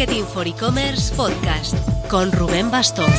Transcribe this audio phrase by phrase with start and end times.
[0.00, 1.74] Marketing for E-Commerce Podcast
[2.08, 3.12] con Rubén Bastón.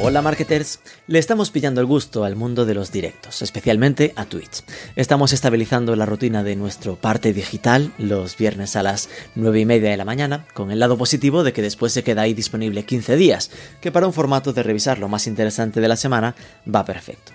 [0.00, 4.62] Hola marketers, le estamos pillando el gusto al mundo de los directos, especialmente a Twitch.
[4.94, 9.90] Estamos estabilizando la rutina de nuestro parte digital los viernes a las 9 y media
[9.90, 13.16] de la mañana, con el lado positivo de que después se queda ahí disponible 15
[13.16, 13.50] días,
[13.82, 16.34] que para un formato de revisar lo más interesante de la semana
[16.72, 17.32] va perfecto.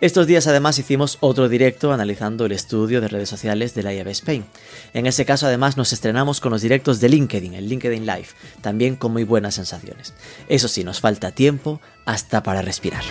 [0.00, 4.08] Estos días además hicimos otro directo analizando el estudio de redes sociales de la IAB
[4.08, 4.44] Spain.
[4.94, 8.28] En ese caso además nos estrenamos con los directos de LinkedIn, el LinkedIn Live,
[8.62, 10.14] también con muy buenas sensaciones.
[10.48, 13.04] Eso sí, nos falta tiempo hasta para respirar.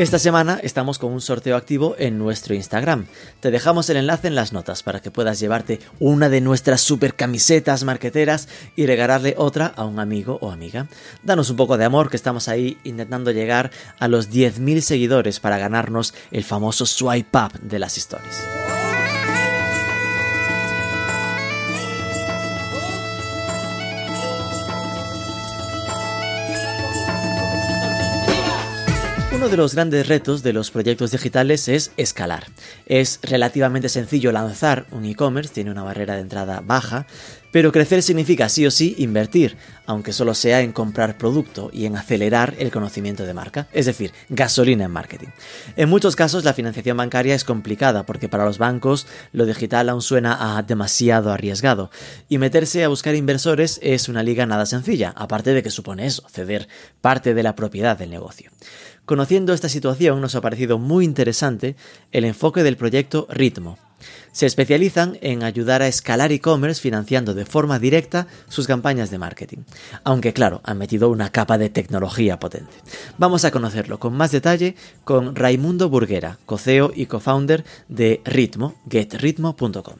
[0.00, 3.04] Esta semana estamos con un sorteo activo en nuestro Instagram.
[3.40, 7.14] Te dejamos el enlace en las notas para que puedas llevarte una de nuestras super
[7.14, 10.88] camisetas marqueteras y regalarle otra a un amigo o amiga.
[11.22, 15.58] Danos un poco de amor que estamos ahí intentando llegar a los 10.000 seguidores para
[15.58, 18.42] ganarnos el famoso swipe up de las historias.
[29.50, 32.46] De los grandes retos de los proyectos digitales es escalar.
[32.86, 37.06] Es relativamente sencillo lanzar un e-commerce, tiene una barrera de entrada baja,
[37.50, 39.56] pero crecer significa sí o sí invertir,
[39.86, 44.12] aunque solo sea en comprar producto y en acelerar el conocimiento de marca, es decir,
[44.28, 45.28] gasolina en marketing.
[45.76, 50.02] En muchos casos la financiación bancaria es complicada porque para los bancos lo digital aún
[50.02, 51.90] suena a demasiado arriesgado
[52.28, 56.22] y meterse a buscar inversores es una liga nada sencilla, aparte de que supone eso,
[56.30, 56.68] ceder
[57.00, 58.52] parte de la propiedad del negocio.
[59.10, 61.74] Conociendo esta situación nos ha parecido muy interesante
[62.12, 63.76] el enfoque del proyecto Ritmo.
[64.30, 69.64] Se especializan en ayudar a escalar e-commerce financiando de forma directa sus campañas de marketing.
[70.04, 72.70] Aunque claro, han metido una capa de tecnología potente.
[73.18, 79.96] Vamos a conocerlo con más detalle con Raimundo Burguera, coceo y co-founder de Ritmo, getritmo.com.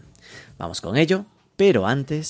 [0.57, 1.25] Vamos con ello,
[1.57, 2.29] pero antes...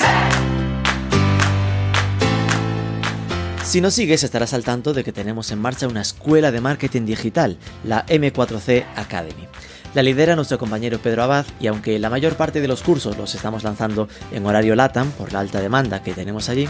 [3.62, 7.04] Si nos sigues estarás al tanto de que tenemos en marcha una escuela de marketing
[7.04, 9.46] digital, la M4C Academy.
[9.94, 13.34] La lidera nuestro compañero Pedro Abad y aunque la mayor parte de los cursos los
[13.34, 16.68] estamos lanzando en horario LATAM por la alta demanda que tenemos allí,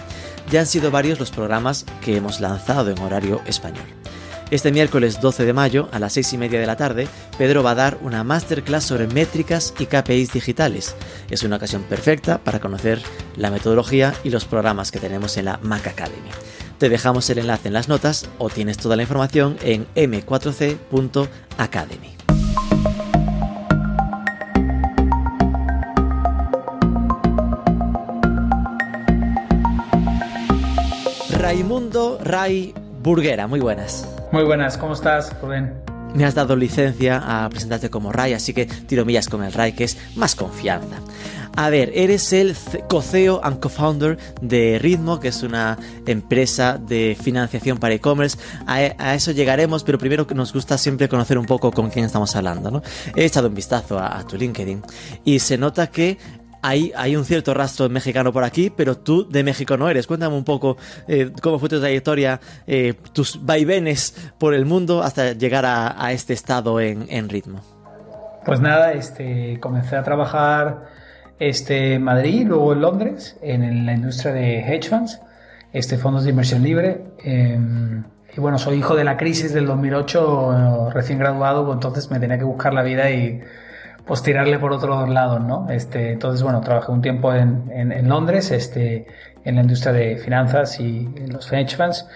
[0.51, 3.85] ya han sido varios los programas que hemos lanzado en horario español.
[4.51, 7.07] Este miércoles 12 de mayo a las 6 y media de la tarde,
[7.39, 10.97] Pedro va a dar una masterclass sobre métricas y KPIs digitales.
[11.31, 13.01] Es una ocasión perfecta para conocer
[13.37, 16.31] la metodología y los programas que tenemos en la Mac Academy.
[16.81, 22.17] Te dejamos el enlace en las notas o tienes toda la información en m4c.academy.
[31.39, 34.09] Raimundo Ray Burguera, muy buenas.
[34.33, 35.90] Muy buenas, ¿cómo estás, Rubén?
[36.15, 39.73] Me has dado licencia a presentarte como Ray, así que tiro millas con el Ray,
[39.73, 40.97] que es más confianza.
[41.57, 42.57] A ver, eres el
[42.89, 48.39] co-CEO and co-founder de Ritmo, que es una empresa de financiación para e-commerce.
[48.67, 52.71] A, eso llegaremos, pero primero nos gusta siempre conocer un poco con quién estamos hablando,
[52.71, 52.83] ¿no?
[53.17, 54.83] He echado un vistazo a tu LinkedIn
[55.25, 56.19] y se nota que
[56.63, 60.07] hay, hay, un cierto rastro mexicano por aquí, pero tú de México no eres.
[60.07, 60.77] Cuéntame un poco
[61.09, 66.13] eh, cómo fue tu trayectoria, eh, tus vaivenes por el mundo hasta llegar a, a
[66.13, 67.61] este estado en, en, ritmo.
[68.45, 70.89] Pues nada, este, comencé a trabajar
[71.39, 75.21] este, en Madrid, luego en Londres, en la industria de hedge funds,
[75.73, 77.05] este, fondos de inversión libre.
[77.25, 77.59] Eh,
[78.37, 82.39] y bueno, soy hijo de la crisis del 2008, recién graduado, pues entonces me tenía
[82.39, 83.43] que buscar la vida y
[84.07, 85.69] pues tirarle por otros lados, ¿no?
[85.71, 89.07] Este, entonces, bueno, trabajé un tiempo en, en, Londres, este,
[89.45, 92.07] en la industria de finanzas y en los hedge funds.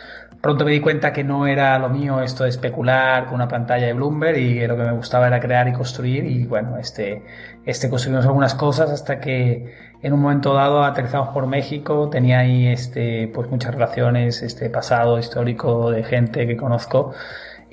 [0.40, 3.86] Pronto me di cuenta que no era lo mío esto de especular con una pantalla
[3.86, 7.22] de Bloomberg y que lo que me gustaba era crear y construir y bueno, este,
[7.64, 9.72] este construimos algunas cosas hasta que
[10.02, 15.18] en un momento dado aterrizamos por México, tenía ahí este, pues muchas relaciones, este pasado
[15.18, 17.14] histórico de gente que conozco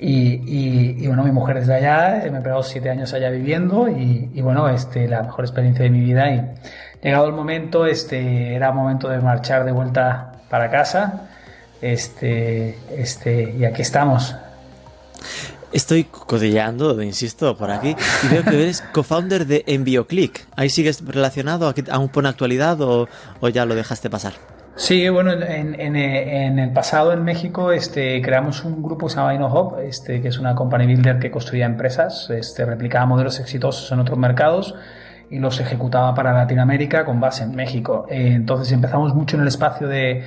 [0.04, 4.40] y, bueno, mi mujer es de allá, me he pegado siete años allá viviendo y,
[4.40, 6.28] bueno, este, la mejor experiencia de mi vida.
[6.30, 6.42] Y
[7.02, 11.28] llegado el momento, este, era momento de marchar de vuelta para casa.
[11.80, 14.34] Este, este, y aquí estamos.
[15.72, 20.46] Estoy codilleando, insisto, por aquí, y veo que eres co-founder de EnvioClick.
[20.56, 21.72] ¿Ahí sigues relacionado?
[21.90, 23.08] ¿Aún pone actualidad o,
[23.40, 24.34] o ya lo dejaste pasar?
[24.74, 29.16] Sí, bueno, en, en, en, el pasado en México este, creamos un grupo que se
[29.18, 33.92] llama InnoHop, este, que es una company builder que construía empresas, este, replicaba modelos exitosos
[33.92, 34.74] en otros mercados
[35.32, 38.04] y los ejecutaba para Latinoamérica con base en México.
[38.10, 40.24] Eh, entonces empezamos mucho en el espacio de,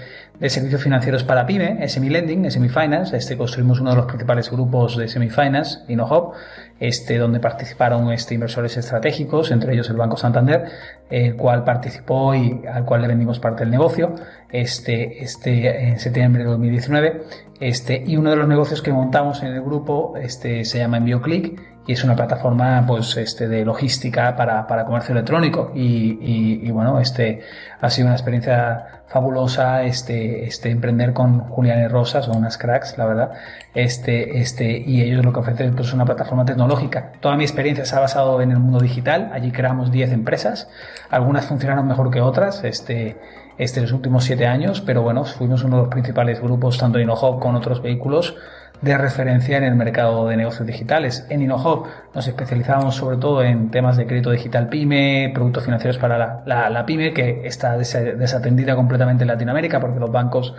[0.49, 3.15] servicios financieros para PyME, SME Lending, SME Finance.
[3.15, 6.33] Este construimos uno de los principales grupos de SME Finance, InnoHop,
[6.79, 10.65] este, donde participaron este, inversores estratégicos, entre ellos el Banco Santander,
[11.11, 14.15] el cual participó y al cual le vendimos parte del negocio,
[14.51, 17.23] este, este, en septiembre de 2019.
[17.59, 21.74] Este, y uno de los negocios que montamos en el grupo este, se llama EnvioClick
[21.87, 25.71] y es una plataforma pues este de logística para, para comercio electrónico.
[25.75, 27.41] Y, y, y, bueno este
[27.79, 32.97] ha sido una experiencia fabulosa este este emprender con Julián y Rosa son unas cracks
[32.97, 33.31] la verdad.
[33.73, 37.13] Este este y ellos lo que ofrecen pues una plataforma tecnológica.
[37.19, 39.29] Toda mi experiencia se ha basado en el mundo digital.
[39.33, 40.69] Allí creamos 10 empresas.
[41.09, 43.17] Algunas funcionaron mejor que otras este
[43.57, 47.03] este los últimos 7 años pero bueno fuimos uno de los principales grupos tanto en
[47.03, 48.35] InnoHub con otros vehículos
[48.81, 51.25] de referencia en el mercado de negocios digitales.
[51.29, 56.17] En InnoHub nos especializamos sobre todo en temas de crédito digital PyME, productos financieros para
[56.17, 60.53] la, la, la PyME, que está desatendida completamente en Latinoamérica porque los bancos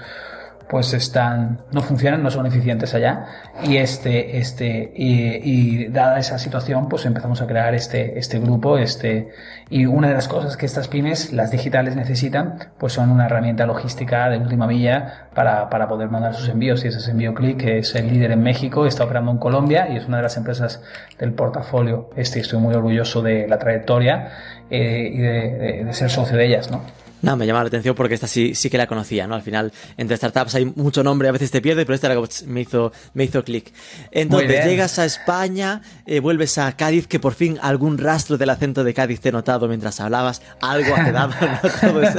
[0.69, 3.27] pues están, no funcionan, no son eficientes allá.
[3.65, 8.77] Y este, este, y, y, dada esa situación, pues empezamos a crear este, este grupo,
[8.79, 9.31] este,
[9.71, 13.67] y una de las cosas que estas pymes, las digitales necesitan, pues son una herramienta
[13.67, 16.85] logística de última milla para, para poder mandar sus envíos.
[16.85, 19.97] Y ese es EnvíoClick, que es el líder en México, está operando en Colombia y
[19.97, 20.83] es una de las empresas
[21.19, 22.11] del portafolio.
[22.17, 24.29] Este, estoy muy orgulloso de la trayectoria
[24.71, 27.06] eh, y de, de, de ser socio de ellas, ¿no?
[27.27, 29.35] No, me llama la atención porque esta sí, sí que la conocía, ¿no?
[29.35, 32.09] Al final, entre startups hay mucho nombre, a veces te pierde, pero esta
[32.47, 33.73] me hizo, me hizo clic.
[34.13, 38.85] Entonces, llegas a España, eh, vuelves a Cádiz, que por fin algún rastro del acento
[38.85, 41.71] de Cádiz te he notado mientras hablabas, algo ha quedado, ¿no?
[41.81, 42.15] Todo es,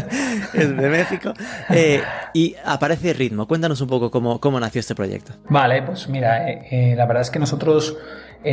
[0.53, 1.33] es de México.
[1.69, 3.47] Eh, y aparece Ritmo.
[3.47, 5.33] Cuéntanos un poco cómo, cómo nació este proyecto.
[5.49, 7.95] Vale, pues mira, eh, la verdad es que nosotros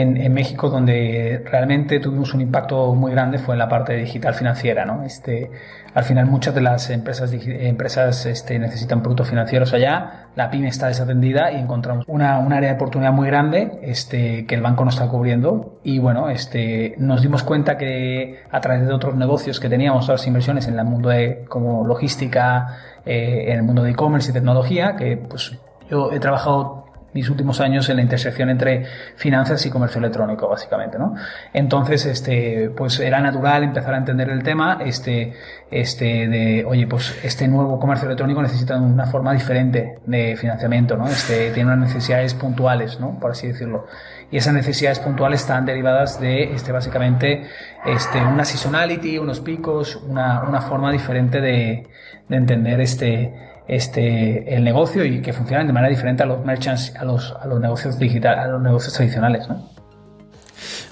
[0.00, 4.34] en, en, México donde realmente tuvimos un impacto muy grande fue en la parte digital
[4.34, 5.04] financiera, ¿no?
[5.04, 5.50] Este,
[5.94, 10.88] al final muchas de las empresas, empresas este, necesitan productos financieros allá, la pyme está
[10.88, 14.90] desatendida y encontramos una, un área de oportunidad muy grande este, que el banco no
[14.90, 19.68] está cubriendo y bueno, este, nos dimos cuenta que a través de otros negocios que
[19.68, 22.76] teníamos, otras inversiones en el mundo de como logística,
[23.06, 25.56] eh, en el mundo de e-commerce y tecnología, que pues
[25.88, 26.83] yo he trabajado
[27.14, 28.84] mis últimos años en la intersección entre
[29.16, 31.14] finanzas y comercio electrónico, básicamente, ¿no?
[31.52, 35.32] Entonces, este, pues era natural empezar a entender el tema, este,
[35.70, 41.06] este, de, oye, pues este nuevo comercio electrónico necesita una forma diferente de financiamiento, ¿no?
[41.06, 43.18] Este, tiene unas necesidades puntuales, ¿no?
[43.20, 43.86] Por así decirlo.
[44.32, 47.44] Y esas necesidades puntuales están derivadas de, este, básicamente,
[47.86, 51.86] este, una seasonality, unos picos, una, una forma diferente de,
[52.28, 56.94] de entender este, este, el negocio y que funcionan de manera diferente a los merchants,
[56.96, 59.46] a los, a los negocios digitales, a los negocios tradicionales.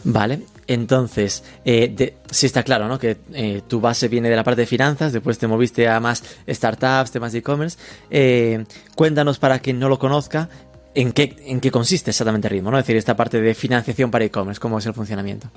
[0.05, 2.99] Vale, entonces, eh, sí está claro, ¿no?
[2.99, 6.23] Que eh, tu base viene de la parte de finanzas, después te moviste a más
[6.49, 7.79] startups, temas de e-commerce.
[8.11, 8.65] Eh,
[8.95, 10.49] cuéntanos para quien no lo conozca,
[10.95, 12.79] ¿en qué, en qué consiste exactamente Ritmo, ¿no?
[12.79, 15.49] Es decir, esta parte de financiación para e-commerce, ¿cómo es el funcionamiento?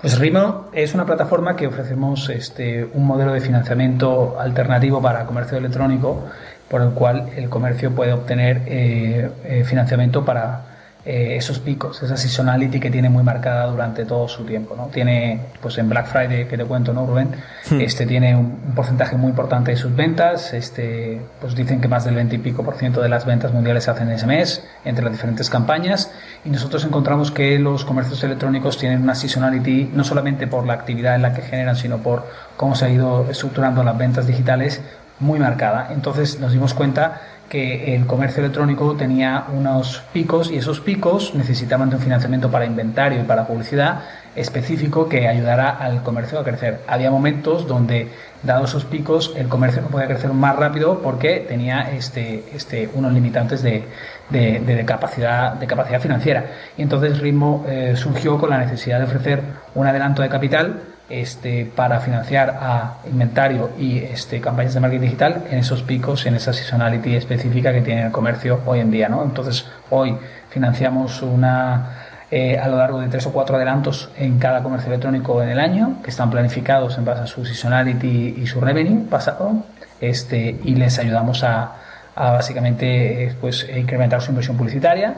[0.00, 5.58] Pues Ritmo es una plataforma que ofrecemos este, un modelo de financiamiento alternativo para comercio
[5.58, 6.24] electrónico
[6.68, 10.75] por el cual el comercio puede obtener eh, eh, financiamiento para
[11.08, 14.74] eh, esos picos, esa seasonality que tiene muy marcada durante todo su tiempo.
[14.76, 14.86] ¿no?
[14.86, 17.28] Tiene, pues en Black Friday que te cuento, ¿no, Rubén?
[17.70, 17.80] Hmm.
[17.80, 20.52] Este tiene un, un, porcentaje muy importante de sus ventas.
[20.52, 23.84] Este, pues dicen que más del 20 y pico por ciento de las ventas mundiales
[23.84, 26.10] se hacen en ese mes, entre las diferentes campañas.
[26.44, 31.14] Y nosotros encontramos que los comercios electrónicos tienen una seasonality no solamente por la actividad
[31.14, 34.82] en la que generan, sino por cómo se ha ido estructurando las ventas digitales
[35.20, 35.90] muy marcada.
[35.92, 41.90] Entonces nos dimos cuenta que el comercio electrónico tenía unos picos y esos picos necesitaban
[41.90, 44.00] de un financiamiento para inventario y para publicidad
[44.34, 46.80] específico que ayudara al comercio a crecer.
[46.86, 48.08] Había momentos donde,
[48.42, 53.12] dados esos picos, el comercio no podía crecer más rápido porque tenía este, este, unos
[53.12, 53.84] limitantes de,
[54.28, 56.46] de, capacidad, de capacidad financiera.
[56.76, 59.42] Y entonces Ritmo eh, surgió con la necesidad de ofrecer
[59.74, 65.44] un adelanto de capital este, para financiar a inventario y este, campañas de marketing digital
[65.50, 69.06] en esos picos, en esa seasonality específica que tiene el comercio hoy en día.
[69.06, 70.16] Entonces, hoy
[70.50, 71.90] financiamos una,
[72.30, 75.60] eh, a lo largo de tres o cuatro adelantos en cada comercio electrónico en el
[75.60, 79.64] año, que están planificados en base a su seasonality y su revenue pasado,
[80.00, 81.72] este, y les ayudamos a,
[82.16, 85.14] a básicamente pues, incrementar su inversión publicitaria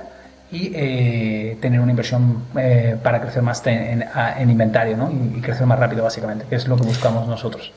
[0.51, 4.05] y eh, tener una inversión eh, para crecer más en,
[4.39, 5.11] en inventario ¿no?
[5.11, 7.73] y, y, crecer más rápido básicamente, que es lo que buscamos nosotros.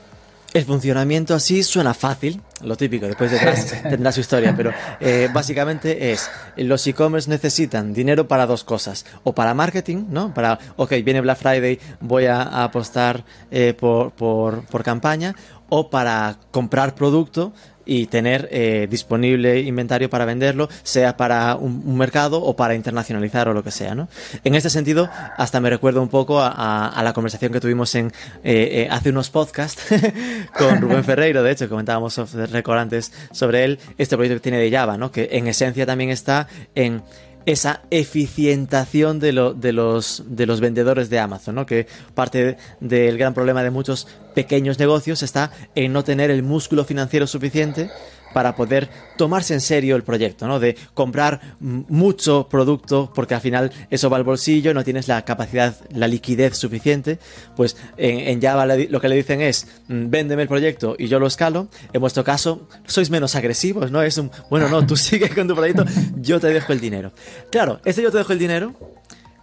[0.54, 6.12] El funcionamiento así suena fácil, lo típico, después detrás tendrá su historia, pero eh, básicamente
[6.12, 10.34] es, los e-commerce necesitan dinero para dos cosas, o para marketing, ¿no?
[10.34, 15.36] Para, ok, viene Black Friday, voy a, apostar eh, por, por, por campaña,
[15.70, 17.54] o para comprar producto
[17.92, 23.54] y tener eh, disponible inventario para venderlo, sea para un, mercado o para internacionalizar o
[23.54, 24.08] lo que sea, ¿no?
[24.46, 28.08] En este sentido, hasta me recuerdo un poco a, la conversación que tuvimos en
[28.46, 29.84] eh, eh, hace unos podcasts
[30.58, 34.72] con Rubén Ferreiro, de hecho, comentábamos sobre, antes sobre él, este proyecto que tiene de
[34.72, 35.12] Java, ¿no?
[35.12, 37.04] Que en esencia también está en
[37.46, 41.66] esa eficientación de, de, los, de los vendedores de Amazon, ¿no?
[41.66, 46.86] que parte del gran problema de muchos pequeños negocios está en no tener el músculo
[46.86, 47.90] financiero suficiente
[48.34, 50.60] para poder tomarse en serio el proyecto, ¿no?
[50.60, 55.76] De comprar mucho producto porque al final eso va al bolsillo, no tienes la capacidad,
[55.92, 57.20] la liquidez suficiente,
[57.56, 61.28] pues en, Java lo que le dicen es, mm, véndeme el proyecto y yo lo
[61.28, 61.68] escalo.
[61.94, 64.02] En vuestro caso, sois menos agresivos, ¿no?
[64.02, 65.86] Es un, bueno, no, tú sigues con tu proyecto,
[66.18, 67.12] yo te dejo el dinero.
[67.52, 68.76] Claro, este yo te dejo el dinero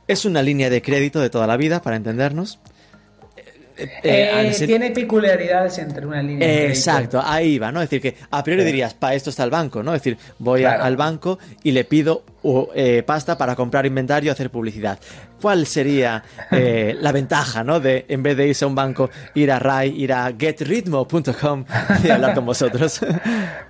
[0.09, 2.59] es una línea de crédito de toda la vida, para entendernos.
[3.79, 6.67] Eh, eh, tiene peculiaridades entre una línea.
[6.67, 7.81] Exacto, ahí va, ¿no?
[7.81, 9.95] Es decir, que a priori dirías, para esto está el banco, ¿no?
[9.95, 12.25] Es decir, voy al banco y le pido
[12.75, 14.99] eh, pasta para comprar inventario hacer publicidad.
[15.40, 17.80] ¿Cuál sería eh, la ventaja, ¿no?
[17.80, 21.64] De en vez de irse a un banco, ir a RAI, ir a getritmo.com
[22.04, 23.00] y hablar con vosotros?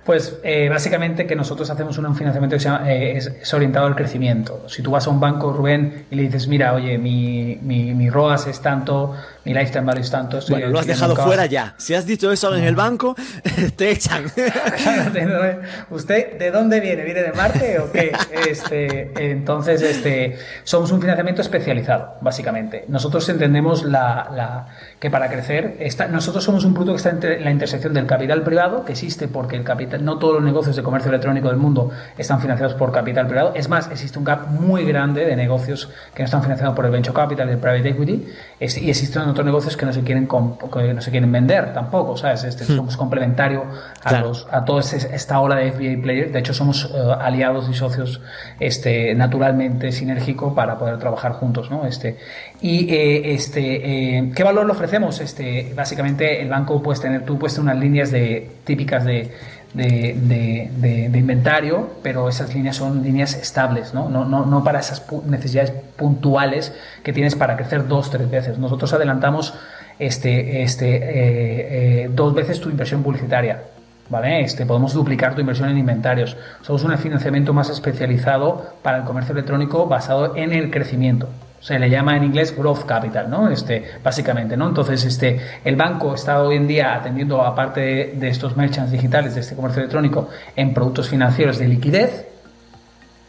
[0.09, 4.67] Pues eh, básicamente que nosotros hacemos un financiamiento que se llama, es, orientado al crecimiento.
[4.67, 8.09] Si tú vas a un banco, Rubén, y le dices, mira, oye, mi, mi, mi
[8.09, 10.39] ROAS es tanto, mi lifetime value es tanto.
[10.49, 11.73] bueno, lo has dejado fuera ya.
[11.77, 13.15] Si has dicho eso en el banco,
[13.75, 14.25] te echan.
[15.89, 17.03] ¿Usted de dónde viene?
[17.03, 18.11] ¿Viene de Marte o qué?
[18.47, 22.85] Este, entonces, este, somos un financiamiento especializado, básicamente.
[22.87, 24.67] Nosotros entendemos la,
[24.99, 28.43] que para crecer, está, nosotros somos un producto que está entre la intersección del capital
[28.43, 31.89] privado, que existe porque el capital, no todos los negocios de comercio electrónico del mundo
[32.17, 33.53] están financiados por capital privado.
[33.55, 36.91] Es más, existe un gap muy grande de negocios que no están financiados por el
[36.91, 38.27] venture capital, el private equity,
[38.59, 42.43] y existen otros negocios que no se quieren, que no se quieren vender tampoco, ¿sabes?
[42.43, 42.75] Este, hmm.
[42.75, 43.63] Somos complementarios
[44.03, 46.33] a, los, a toda esta ola de FBA players.
[46.33, 48.19] De hecho, somos eh, aliados y socios
[48.59, 51.85] este, naturalmente sinérgico para poder trabajar juntos, ¿no?
[51.85, 52.17] Este,
[52.59, 54.88] y eh, este, eh, ¿qué valor le ofrecemos?
[55.21, 59.31] Este, básicamente el banco puedes tener, tú puedes tener unas líneas de, típicas de,
[59.73, 64.09] de, inventario, pero esas líneas son líneas estables, ¿no?
[64.09, 68.57] No, no, no para esas necesidades puntuales que tienes para crecer dos, tres veces.
[68.57, 69.53] Nosotros adelantamos
[69.99, 73.61] este, este, eh, dos veces tu inversión publicitaria.
[74.09, 74.41] ¿vale?
[74.41, 76.35] Este, podemos duplicar tu inversión en inventarios.
[76.61, 81.29] Somos un financiamiento más especializado para el comercio electrónico basado en el crecimiento.
[81.59, 83.49] Se le llama en inglés growth capital, ¿no?
[83.49, 84.67] Este, básicamente, ¿no?
[84.67, 89.41] Entonces, este, el banco está hoy en día atendiendo, aparte de, estos merchants digitales, de
[89.41, 92.27] este comercio electrónico, en productos financieros de liquidez.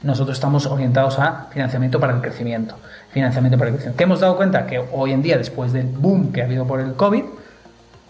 [0.03, 2.77] Nosotros estamos orientados a financiamiento para el crecimiento.
[3.13, 3.99] Financiamiento para el crecimiento.
[3.99, 4.67] ¿Qué hemos dado cuenta?
[4.67, 7.25] Que hoy en día, después del boom que ha habido por el COVID,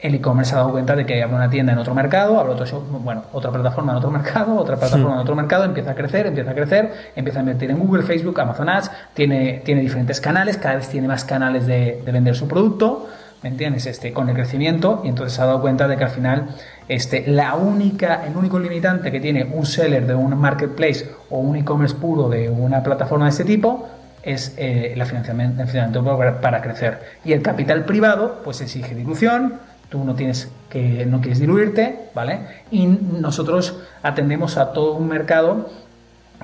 [0.03, 2.55] el e-commerce se ha dado cuenta de que abre una tienda en otro mercado, abre
[2.55, 6.27] otro bueno, otra plataforma en otro mercado, otra plataforma en otro mercado, empieza a crecer,
[6.27, 10.57] empieza a crecer, empieza a invertir en Google, Facebook, Amazon Ads, tiene, tiene diferentes canales,
[10.57, 13.09] cada vez tiene más canales de, vender su producto,
[13.43, 13.87] ¿me entiendes?
[13.87, 16.49] Este, con el crecimiento, y entonces se ha dado cuenta de que al final
[16.89, 21.57] este, la única, el único limitante que tiene un seller de un marketplace o un
[21.57, 23.89] e-commerce puro de una plataforma de este tipo
[24.23, 27.01] es eh, el financiamiento, el financiamiento para, para crecer.
[27.25, 32.41] Y el capital privado, pues exige dilución, tú no tienes que no quieres diluirte, ¿vale?
[32.71, 35.69] Y nosotros atendemos a todo un mercado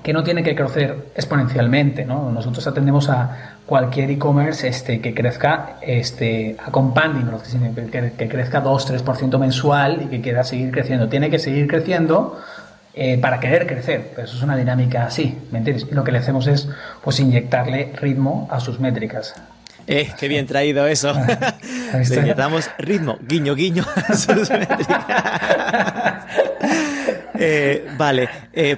[0.03, 2.31] que no tiene que crecer exponencialmente, ¿no?
[2.31, 7.27] Nosotros atendemos a cualquier e-commerce este, que crezca este, a compounding,
[7.91, 11.09] que, que crezca 2-3% mensual y que quiera seguir creciendo.
[11.09, 12.39] Tiene que seguir creciendo
[12.95, 14.13] eh, para querer crecer.
[14.17, 15.87] eso es una dinámica así, ¿me entiendes?
[15.91, 16.69] Y lo que le hacemos es
[17.03, 19.35] pues inyectarle ritmo a sus métricas.
[19.87, 21.13] Eh, qué bien traído eso.
[22.11, 23.85] Le damos ritmo, guiño, guiño.
[27.39, 28.77] eh, vale, eh,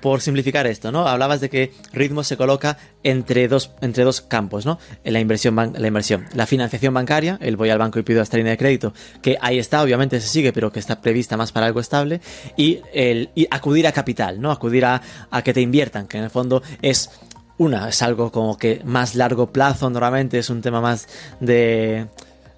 [0.00, 1.08] por, simplificar esto, ¿no?
[1.08, 4.78] Hablabas de que ritmo se coloca entre dos, entre dos campos, ¿no?
[5.02, 8.52] La inversión, la inversión, la financiación bancaria, el voy al banco y pido esta línea
[8.52, 11.80] de crédito, que ahí está, obviamente se sigue, pero que está prevista más para algo
[11.80, 12.20] estable,
[12.56, 14.52] y el acudir a capital, ¿no?
[14.52, 17.10] Acudir a, a que te inviertan, que en el fondo es
[17.58, 21.08] una es algo como que más largo plazo, normalmente es un tema más
[21.40, 22.06] de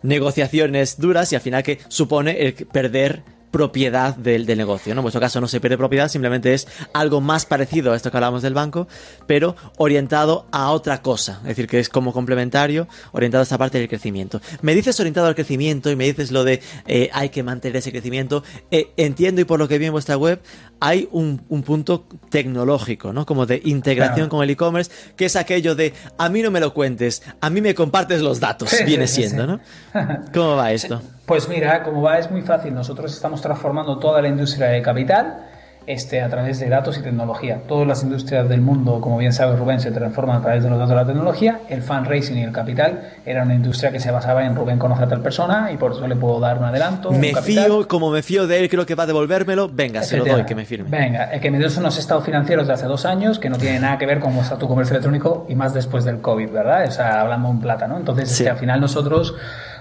[0.02, 3.22] negociaciones duras y al final que supone el perder
[3.56, 4.94] propiedad del, negocio.
[4.94, 5.00] ¿no?
[5.00, 8.16] En vuestro caso no se pierde propiedad, simplemente es algo más parecido a esto que
[8.18, 8.86] hablábamos del banco,
[9.26, 11.38] pero orientado a otra cosa.
[11.42, 14.42] Es decir, que es como complementario, orientado a esta parte del crecimiento.
[14.60, 17.92] Me dices orientado al crecimiento y me dices lo de eh, hay que mantener ese
[17.92, 18.44] crecimiento.
[18.70, 20.42] Eh, entiendo y por lo que vi en vuestra web,
[20.80, 23.24] hay un, un punto tecnológico, ¿no?
[23.24, 26.74] Como de integración con el e-commerce, que es aquello de a mí no me lo
[26.74, 29.60] cuentes, a mí me compartes los datos, viene siendo, ¿no?
[30.34, 31.00] ¿Cómo va esto?
[31.26, 32.74] Pues mira, como va es muy fácil.
[32.74, 35.55] Nosotros estamos transformando toda la industria de capital
[35.86, 37.60] este, a través de datos y tecnología.
[37.68, 40.78] Todas las industrias del mundo, como bien sabe Rubén, se transforman a través de los
[40.78, 41.60] datos y la tecnología.
[41.68, 45.08] El fundraising y el capital era una industria que se basaba en Rubén conoce a
[45.08, 47.12] tal persona y por eso le puedo dar un adelanto.
[47.12, 49.68] Me fío, como me fío de él, creo que va a devolvérmelo.
[49.68, 50.88] Venga, se lo doy, que me firme.
[50.90, 53.80] Venga, el que me dio unos estados financieros de hace dos años que no tiene
[53.80, 56.84] nada que ver con cómo está tu comercio electrónico y más después del COVID, ¿verdad?
[56.86, 57.96] O sea, hablando en plata, ¿no?
[57.96, 58.46] Entonces, sí.
[58.46, 59.34] al final nosotros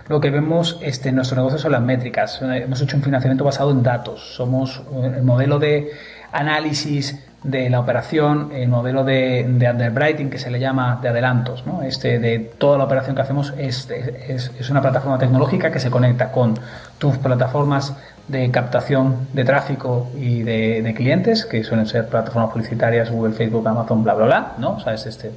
[0.08, 2.40] lo que vemos este, en nuestro negocio son las métricas.
[2.42, 4.36] Hemos hecho un financiamiento basado en datos.
[4.36, 5.92] Somos el modelo de
[6.32, 11.64] análisis de la operación, el modelo de, de, underwriting que se le llama de adelantos,
[11.68, 11.84] ¿no?
[11.84, 15.92] este, de toda la operación que hacemos es, es, es, una plataforma tecnológica que se
[15.92, 16.56] conecta con
[16.98, 17.96] tus plataformas
[18.28, 24.04] de captación de tráfico y de, clientes, que suelen ser plataformas publicitarias, Google, Facebook, Amazon,
[24.04, 24.78] bla, bla, bla, ¿no?
[24.84, 25.32] O este,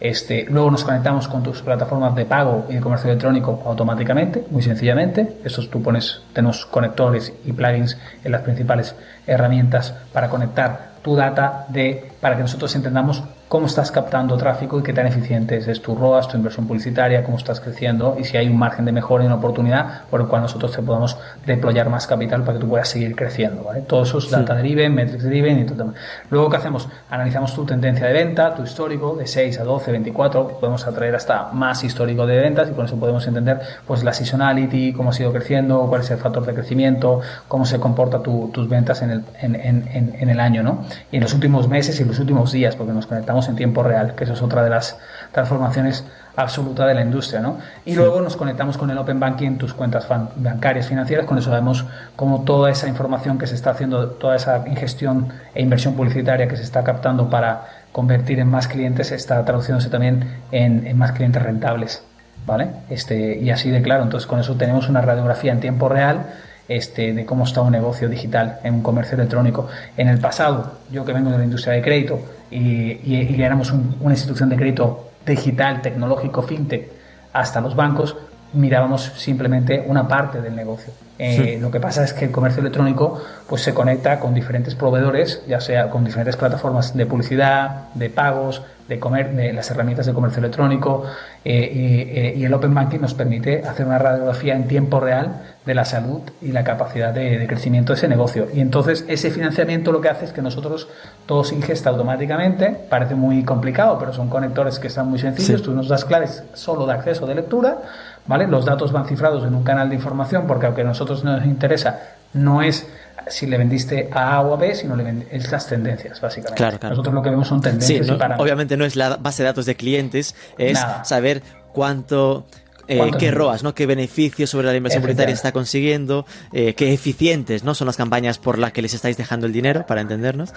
[0.00, 4.62] este, luego nos conectamos con tus plataformas de pago y de comercio electrónico automáticamente, muy
[4.62, 5.38] sencillamente.
[5.44, 8.94] Estos tú pones, tenemos conectores y plugins en las principales
[9.26, 14.82] herramientas para conectar tu data de, para que nosotros entendamos cómo estás captando tráfico y
[14.82, 18.48] qué tan eficiente es tu ROAS, tu inversión publicitaria, cómo estás creciendo y si hay
[18.48, 22.08] un margen de mejora y una oportunidad por el cual nosotros te podamos deployar más
[22.08, 23.62] capital para que tú puedas seguir creciendo.
[23.62, 23.82] ¿vale?
[23.82, 25.94] Todo eso es data driven, metrics driven y todo.
[26.30, 26.88] Luego, ¿qué hacemos?
[27.08, 31.50] Analizamos tu tendencia de venta, tu histórico de 6 a 12, 24, podemos atraer hasta
[31.52, 35.32] más histórico de ventas y con eso podemos entender pues la seasonality, cómo ha sido
[35.32, 39.22] creciendo, cuál es el factor de crecimiento, cómo se comporta tu, tus ventas en el,
[39.40, 40.84] en, en, en el año, ¿no?
[41.12, 43.82] Y en los últimos meses y en los últimos días, porque nos conectamos en tiempo
[43.82, 44.98] real, que eso es otra de las
[45.32, 46.04] transformaciones
[46.36, 47.58] absoluta de la industria, ¿no?
[47.84, 47.96] Y sí.
[47.96, 51.84] luego nos conectamos con el Open Banking, tus cuentas bancarias financieras, con eso sabemos
[52.14, 56.56] cómo toda esa información que se está haciendo, toda esa ingestión e inversión publicitaria que
[56.56, 61.42] se está captando para convertir en más clientes está traduciéndose también en, en más clientes
[61.42, 62.02] rentables,
[62.46, 62.68] ¿vale?
[62.90, 66.26] Este, y así de claro, entonces con eso tenemos una radiografía en tiempo real
[66.68, 69.68] este, de cómo está un negocio digital en un comercio electrónico.
[69.96, 73.96] En el pasado, yo que vengo de la industria de crédito y, y, éramos un,
[74.00, 76.90] una institución de crédito digital, tecnológico, fintech,
[77.32, 78.16] hasta los bancos,
[78.52, 80.92] mirábamos simplemente una parte del negocio.
[81.18, 81.60] Eh, sí.
[81.60, 85.60] Lo que pasa es que el comercio electrónico pues, se conecta con diferentes proveedores, ya
[85.60, 90.38] sea con diferentes plataformas de publicidad, de pagos, de, comer, de las herramientas de comercio
[90.38, 91.04] electrónico
[91.44, 95.42] eh, y, eh, y, el Open Banking nos permite hacer una radiografía en tiempo real
[95.64, 98.46] de la salud y la capacidad de, de, crecimiento de ese negocio.
[98.54, 100.88] Y entonces ese financiamiento lo que hace es que nosotros
[101.26, 105.64] todo se ingesta automáticamente, parece muy complicado, pero son conectores que están muy sencillos, sí.
[105.64, 107.78] tú nos das claves solo de acceso de lectura,
[108.26, 108.46] ¿vale?
[108.46, 112.00] Los datos van cifrados en un canal de información porque aunque a nosotros nos interesa,
[112.32, 112.86] no es
[113.28, 116.56] si le vendiste a A o a B, sino le vendiste las tendencias, básicamente.
[116.56, 116.94] Claro, claro.
[116.94, 118.44] Nosotros lo que vemos son tendencias sí, no, y parámetros.
[118.44, 121.04] Obviamente no es la base de datos de clientes, es Nada.
[121.04, 122.46] saber cuánto
[122.88, 123.74] eh, qué ROAS, ¿no?
[123.74, 127.74] qué beneficios sobre la inversión publicitaria está consiguiendo, eh, qué eficientes ¿no?
[127.74, 130.52] son las campañas por las que les estáis dejando el dinero, para entendernos,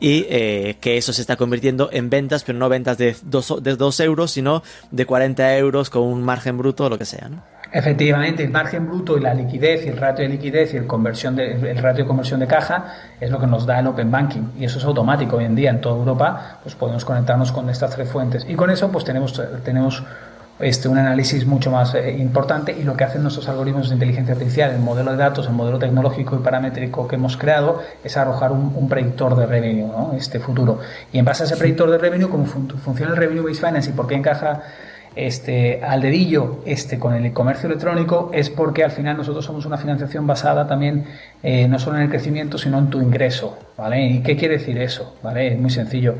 [0.00, 3.76] y eh, que eso se está convirtiendo en ventas, pero no ventas de 2 de
[3.76, 7.28] dos euros, sino de 40 euros con un margen bruto o lo que sea.
[7.28, 7.42] ¿no?
[7.74, 11.34] Efectivamente, el margen bruto y la liquidez y el ratio de liquidez y el, conversión
[11.34, 14.52] de, el ratio de conversión de caja es lo que nos da el Open Banking
[14.56, 17.90] y eso es automático hoy en día en toda Europa, pues podemos conectarnos con estas
[17.90, 20.04] tres fuentes y con eso pues tenemos, tenemos
[20.64, 24.32] este, un análisis mucho más eh, importante y lo que hacen nuestros algoritmos de inteligencia
[24.32, 28.50] artificial, el modelo de datos, el modelo tecnológico y paramétrico que hemos creado es arrojar
[28.52, 30.14] un, un predictor de revenue, ¿no?
[30.16, 30.80] este futuro.
[31.12, 33.90] Y en base a ese predictor de revenue, cómo fun funciona el revenue based finance
[33.90, 34.62] y por qué encaja
[35.16, 39.76] este, al dedillo este, con el comercio electrónico es porque al final nosotros somos una
[39.76, 41.04] financiación basada también
[41.42, 44.04] eh, no solo en el crecimiento sino en tu ingreso, ¿vale?
[44.06, 45.16] ¿Y qué quiere decir eso?
[45.22, 45.52] ¿Vale?
[45.52, 46.16] Es muy sencillo.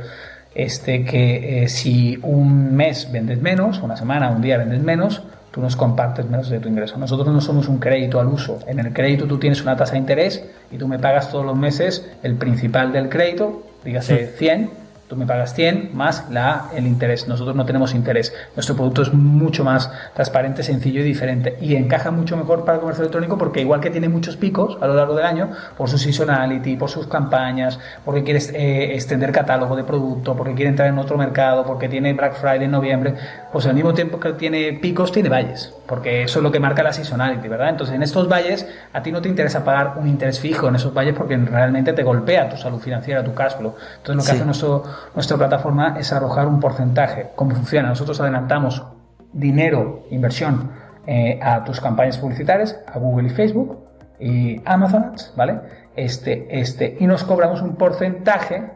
[0.54, 5.60] Este, que eh, si un mes vendes menos, una semana, un día vendes menos, tú
[5.60, 6.96] nos compartes menos de tu ingreso.
[6.96, 8.58] Nosotros no somos un crédito al uso.
[8.66, 11.56] En el crédito tú tienes una tasa de interés y tú me pagas todos los
[11.56, 14.83] meses el principal del crédito, dígase 100,
[15.14, 17.29] Tú me pagas 100 más la, el interés.
[17.29, 18.35] Nosotros no tenemos interés.
[18.57, 21.57] Nuestro producto es mucho más transparente, sencillo y diferente.
[21.61, 24.88] Y encaja mucho mejor para el comercio electrónico porque igual que tiene muchos picos a
[24.88, 29.77] lo largo del año, por su seasonality, por sus campañas, porque quiere eh, extender catálogo
[29.77, 33.14] de producto, porque quiere entrar en otro mercado, porque tiene Black Friday en noviembre,
[33.53, 35.72] pues al mismo tiempo que tiene picos, tiene valles.
[35.87, 37.68] Porque eso es lo que marca la seasonality, ¿verdad?
[37.68, 40.92] Entonces en estos valles a ti no te interesa pagar un interés fijo en esos
[40.92, 43.74] valles porque realmente te golpea tu salud financiera, tu cash flow.
[43.98, 44.83] Entonces lo que hace nuestro
[45.14, 47.30] nuestra plataforma es arrojar un porcentaje.
[47.36, 47.88] ¿Cómo funciona?
[47.88, 48.84] Nosotros adelantamos
[49.32, 50.70] dinero, inversión
[51.06, 53.78] eh, a tus campañas publicitarias, a Google y Facebook
[54.18, 55.60] y Amazon ¿vale?
[55.96, 58.70] Este, este, y nos cobramos un porcentaje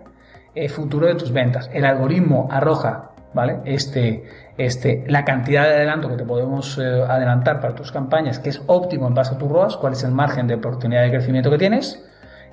[0.54, 1.70] eh, futuro de tus ventas.
[1.72, 3.60] El algoritmo arroja, ¿vale?
[3.64, 4.24] Este,
[4.56, 8.60] este, la cantidad de adelanto que te podemos eh, adelantar para tus campañas, que es
[8.66, 11.58] óptimo en base a tus ROAS, cuál es el margen de oportunidad de crecimiento que
[11.58, 12.04] tienes,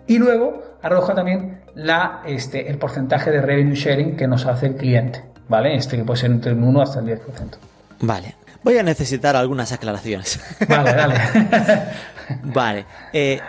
[0.07, 4.75] y luego arroja también la, este, el porcentaje de revenue sharing que nos hace el
[4.75, 5.75] cliente, ¿vale?
[5.75, 7.19] Este que puede ser entre un 1 hasta el 10%.
[8.01, 8.35] Vale.
[8.63, 10.39] Voy a necesitar algunas aclaraciones.
[10.67, 11.15] Vale, dale.
[12.43, 12.85] vale.
[13.13, 13.39] Eh,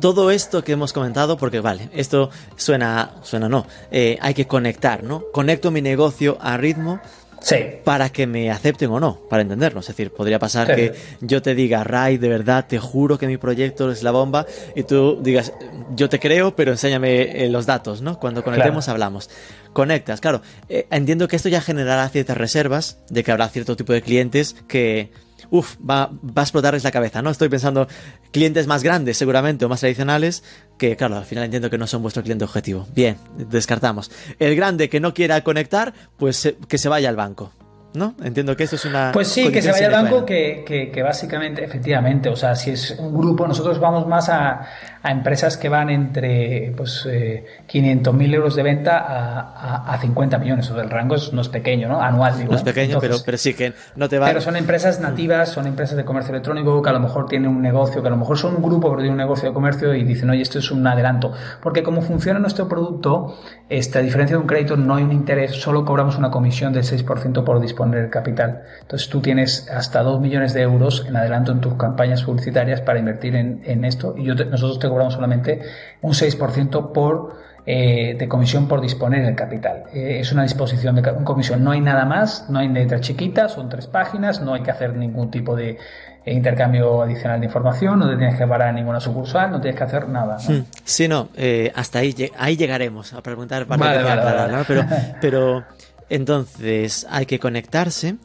[0.00, 5.02] todo esto que hemos comentado, porque vale, esto suena, suena no, eh, hay que conectar,
[5.02, 5.24] ¿no?
[5.32, 7.00] Conecto mi negocio a ritmo
[7.40, 7.56] Sí.
[7.84, 9.84] para que me acepten o no, para entendernos.
[9.88, 10.74] Es decir, podría pasar Sí.
[10.74, 14.44] que yo te diga, Ray, de verdad, te juro que mi proyecto es la bomba,
[14.74, 15.52] y tú digas,
[15.94, 18.18] yo te creo, pero enséñame eh, los datos, ¿no?
[18.18, 19.30] Cuando conectemos hablamos.
[19.72, 20.42] Conectas, claro.
[20.68, 24.56] eh, entiendo que esto ya generará ciertas reservas, de que habrá cierto tipo de clientes
[24.66, 25.10] que,
[25.50, 27.30] uff, va, va a explotarles la cabeza, ¿no?
[27.30, 27.88] Estoy pensando
[28.32, 30.42] clientes más grandes, seguramente, o más tradicionales,
[30.78, 32.86] que, claro, al final entiendo que no son vuestro cliente objetivo.
[32.94, 34.10] Bien, descartamos.
[34.38, 37.52] El grande que no quiera conectar, pues que se vaya al banco.
[37.94, 38.14] ¿No?
[38.22, 39.12] Entiendo que esto es una.
[39.14, 42.70] Pues sí, que se vaya al banco, que, que- que básicamente, efectivamente, o sea, si
[42.72, 44.60] es un grupo, nosotros vamos más a,
[45.02, 49.40] a empresas que van entre pues, eh, 500.000 euros de venta a,
[49.84, 52.00] a, a 50 millones, o sea, el rango es- no es pequeño, ¿no?
[52.00, 52.50] Anual, digo.
[52.52, 54.26] No es pequeño, Entonces, pero, pero sí que no te va.
[54.26, 57.62] Pero son empresas nativas, son empresas de comercio electrónico que a lo mejor tienen un
[57.62, 60.04] negocio, que a lo mejor son un grupo pero tienen un negocio de comercio y
[60.04, 61.32] dicen, oye, esto es un adelanto.
[61.62, 63.36] Porque como funciona nuestro producto,
[63.68, 66.84] este, a diferencia de un crédito, no hay un interés, solo cobramos una comisión del
[66.84, 68.62] 6% por disponer el capital.
[68.80, 72.98] Entonces tú tienes hasta 2 millones de euros en adelanto en tus campañas publicitarias para
[72.98, 75.60] invertir en, en esto y yo te- nosotros te cobramos solamente
[76.02, 77.36] un 6% por
[77.70, 79.84] eh, de comisión por disponer el capital.
[79.92, 81.62] Eh, es una disposición de un comisión.
[81.62, 84.96] No hay nada más, no hay letra chiquita, son tres páginas, no hay que hacer
[84.96, 85.76] ningún tipo de
[86.24, 89.76] eh, intercambio adicional de información, no te tienes que parar a ninguna sucursal, no tienes
[89.76, 90.38] que hacer nada.
[90.48, 90.54] ¿no?
[90.54, 94.52] Hmm, Sí, no, eh, hasta ahí, ahí llegaremos a preguntar para Vale, vale, aclarar, vale.
[94.56, 94.64] ¿no?
[94.66, 94.84] Pero,
[95.20, 95.64] pero
[96.08, 98.16] entonces hay que conectarse.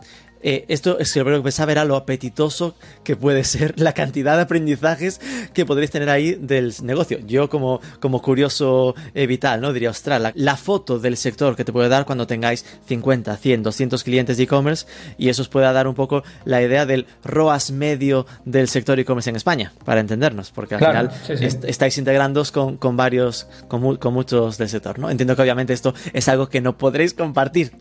[0.43, 4.35] Eh, esto es que lo que pensaba era lo apetitoso que puede ser la cantidad
[4.35, 5.21] de aprendizajes
[5.53, 7.19] que podréis tener ahí del negocio.
[7.25, 9.71] Yo como, como curioso eh, vital, ¿no?
[9.73, 13.63] Diría, ostras, la, la foto del sector que te puede dar cuando tengáis 50, 100,
[13.63, 14.85] 200 clientes de e-commerce
[15.17, 19.29] y eso os pueda dar un poco la idea del ROAS medio del sector e-commerce
[19.29, 21.45] en España, para entendernos, porque al Claro, final sí, sí.
[21.45, 25.09] est- estáis integrándoos con, con varios, con, mu- con muchos del sector, ¿no?
[25.09, 27.71] Entiendo que obviamente esto es algo que no podréis compartir,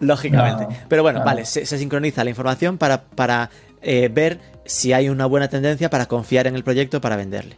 [0.00, 0.64] lógicamente.
[0.64, 1.26] No, Pero bueno, claro.
[1.26, 3.50] vale, se, se sincroniza la información para, para
[3.82, 7.56] eh, ver si hay una buena tendencia para confiar en el proyecto para venderle.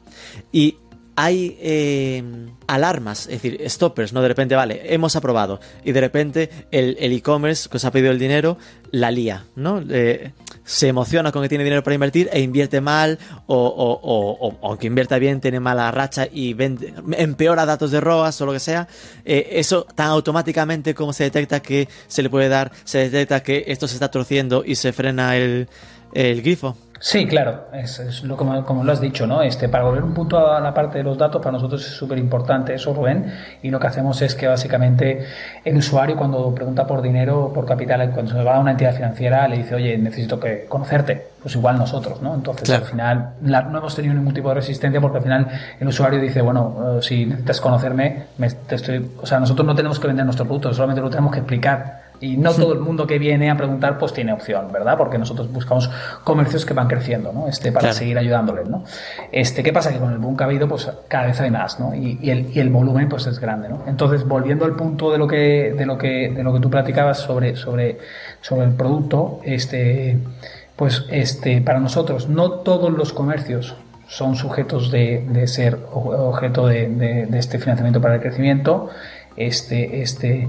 [0.53, 0.77] Y
[1.17, 2.23] hay eh,
[2.67, 4.21] alarmas, es decir, stoppers, ¿no?
[4.21, 8.19] De repente, vale, hemos aprobado y de repente el e-commerce que os ha pedido el
[8.19, 8.59] dinero
[8.91, 9.83] la lía, ¿no?
[9.89, 10.33] Eh,
[10.67, 14.89] se emociona con que tiene dinero para invertir e invierte mal o, o, o- aunque
[14.89, 18.89] invierta bien tiene mala racha y vende, empeora datos de ROAS o lo que sea.
[19.25, 23.65] Eh, eso tan automáticamente como se detecta que se le puede dar, se detecta que
[23.69, 25.69] esto se está torciendo y se frena el,
[26.13, 26.77] el grifo.
[26.99, 29.43] Sí, claro, es, es lo como, como lo has dicho, ¿no?
[29.43, 32.19] Este, para volver un punto a la parte de los datos, para nosotros es súper
[32.19, 33.33] importante eso, Rubén,
[33.63, 35.27] y lo que hacemos es que básicamente
[35.65, 39.47] el usuario cuando pregunta por dinero por capital, cuando se va a una entidad financiera,
[39.47, 42.35] le dice, oye, necesito que conocerte, pues igual nosotros, ¿no?
[42.35, 42.85] Entonces, Claro.
[42.85, 45.47] al final, la- no hemos tenido ningún tipo de resistencia porque al final
[45.79, 49.75] el usuario dice, bueno, eh, si necesitas conocerme, me- te estoy, o sea, nosotros no
[49.75, 52.06] tenemos que vender nuestro producto, solamente lo tenemos que explicar.
[52.21, 54.97] Y no todo el mundo que viene a preguntar pues tiene opción, ¿verdad?
[54.97, 55.91] Porque nosotros buscamos
[56.25, 57.49] comercios que van creciendo, ¿no?
[57.49, 57.95] Este, para Claro.
[57.97, 58.85] seguir ayudándoles, ¿no?
[59.33, 59.93] Este, ¿qué pasa?
[59.93, 61.95] Que con el boom que ha habido, pues cada vez hay más, ¿no?
[61.95, 63.83] Y, y el, y el volumen pues es grande, ¿no?
[63.87, 67.19] Entonces, volviendo al punto de lo que, de lo que, de lo que tú platicabas
[67.19, 67.99] sobre, sobre,
[68.41, 70.19] sobre el producto, este,
[70.77, 73.77] pues este, para nosotros, no todos los comercios
[74.09, 78.89] son sujetos de, de ser objeto de, de- de este financiamiento para el crecimiento.
[79.37, 80.49] Este, este,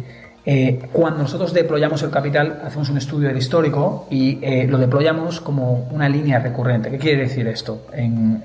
[0.49, 5.41] eh, cuando nosotros deployamos el capital, hacemos un estudio del histórico y eh, lo deployamos
[5.41, 6.89] como una línea recurrente.
[6.89, 7.81] ¿Qué quiere decir esto?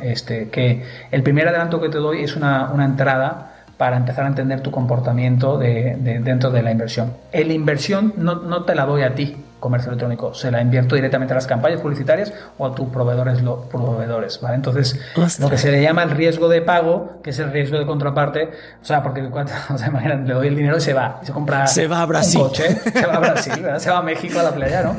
[0.01, 4.63] Este, que el primer adelanto que te doy es una, entrada para empezar a entender
[4.63, 7.13] tu comportamiento de, dentro de la inversión.
[7.33, 10.35] La inversión no te la doy a ti, comercio electrónico.
[10.35, 14.57] Se la invierto directamente a las campañas publicitarias o a tus proveedores, lo, proveedores ¿vale?
[14.57, 15.01] Entonces,
[15.39, 18.51] lo que se le llama el riesgo de pago, que es el riesgo de contraparte,
[18.83, 21.33] o sea, porque cuando, o sea, le doy el dinero y se va, y se
[21.33, 22.41] compra se va a Brasil.
[22.41, 24.97] un coche, se va a Brasil, se va a México a la playa, ¿no?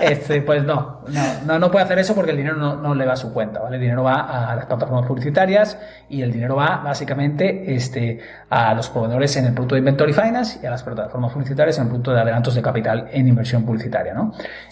[0.00, 1.02] Este, pues no,
[1.44, 3.60] no, no, puede hacer eso porque el dinero no, no, le va a su cuenta,
[3.60, 3.76] ¿vale?
[3.76, 8.88] El dinero va a las plataformas publicitarias y el dinero va básicamente este, a los
[8.88, 12.12] proveedores en el producto de Inventory Finance y a las plataformas publicitarias en el producto
[12.12, 14.05] de adelantos de capital en inversión publicitaria.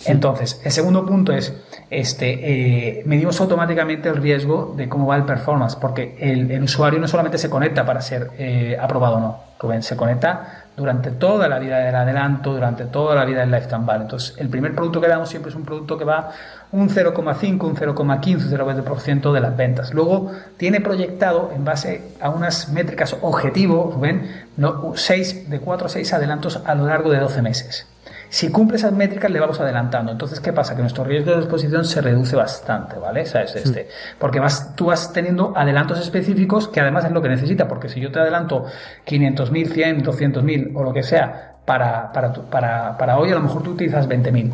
[0.07, 1.53] Entonces, el segundo punto es,
[1.91, 7.09] este, eh, medimos automáticamente el riesgo de cómo va el performance, porque el, usuario no
[7.09, 11.79] solamente se conecta para ser eh, aprobado o no, se conecta durante toda la vida
[11.79, 14.03] del adelanto, durante toda la vida del lifetime value.
[14.03, 16.31] Entonces, el primer producto que damos siempre es un producto que va
[16.73, 19.95] un 0,5, un 0,15, un 0,20% de las ventas.
[19.95, 25.91] Luego tiene proyectado en base a unas métricas objetivo, Rubén, no, 6, de 4 a
[25.91, 27.87] 6 adelantos a lo largo de 12 meses.
[28.29, 30.13] Si cumple esas métricas, le vamos adelantando.
[30.13, 30.75] Entonces, ¿qué pasa?
[30.75, 33.27] Que nuestro riesgo de exposición se reduce bastante, ¿vale?
[33.27, 33.57] ¿Sabes?
[33.57, 37.89] Este, porque vas, tú vas teniendo adelantos específicos que además es lo que necesita, porque
[37.89, 38.67] si yo te adelanto
[39.07, 43.63] 500.000, 100, 200.000 o lo que sea para, para, para, para hoy, a lo mejor
[43.63, 44.53] tú utilizas 20.000.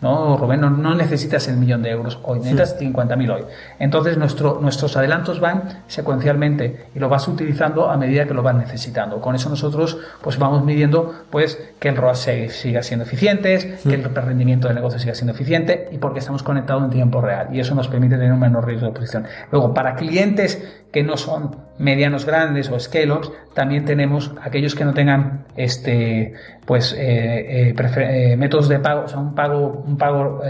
[0.00, 3.42] No, Rubén, no, necesitas el millón de euros hoy, necesitas 50.000 hoy.
[3.80, 8.54] Entonces nuestro, nuestros adelantos van secuencialmente y lo vas utilizando a medida que lo vas
[8.54, 9.20] necesitando.
[9.20, 14.04] Con eso nosotros pues vamos midiendo pues que el ROAS siga siendo eficiente, que el
[14.04, 17.74] rendimiento del negocio siga siendo eficiente y porque estamos conectados en tiempo real y eso
[17.74, 19.24] nos permite tener un menor riesgo de posición.
[19.50, 24.94] Luego, para clientes que no son medianos grandes o scale-ups, también tenemos aquellos que no
[24.94, 30.40] tengan este pues eh, eh, eh, métodos de pago, o sea, un pago, un pago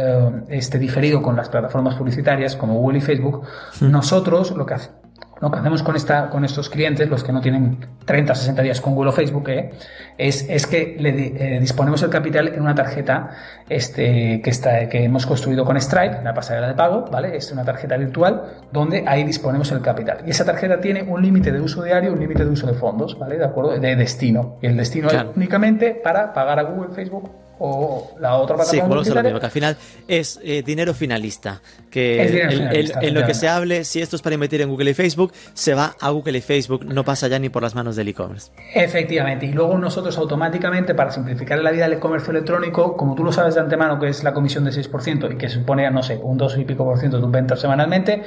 [0.48, 3.42] este, diferido con las plataformas publicitarias como Google y Facebook.
[3.81, 5.07] Nosotros lo que hacemos
[5.40, 8.62] lo que hacemos con, esta, con estos clientes, los que no tienen 30 o 60
[8.62, 9.70] días con Google o Facebook, eh,
[10.16, 13.31] es, es, que le eh, disponemos el capital en una tarjeta
[13.68, 17.37] este, que, está, que hemos construido con Stripe, la pasarela de pago, ¿vale?
[17.37, 20.18] Es una tarjeta virtual donde ahí disponemos el capital.
[20.27, 23.18] Y esa tarjeta tiene un límite de uso diario, un límite de uso de fondos,
[23.18, 23.38] ¿vale?
[23.38, 24.57] De acuerdo, de destino.
[24.61, 29.04] Y el destino es únicamente para pagar a Google, Facebook o la otra plataforma.
[29.04, 31.60] Sí, lo mismo, que al final es eh, dinero finalista.
[31.90, 32.42] Que
[33.00, 35.74] en lo que se hable, si esto es para invertir en Google y Facebook, se
[35.74, 38.50] va a Google y Facebook, no pasa ya ni por las manos del e-commerce.
[38.74, 43.32] Efectivamente, y luego nosotros automáticamente, para simplificar la vida del comercio electrónico, como tú lo
[43.32, 46.36] sabes de antemano, que es la comisión de 6% y que supone, no sé, un
[46.36, 48.22] 2 y pico por ciento de tus ventas semanalmente,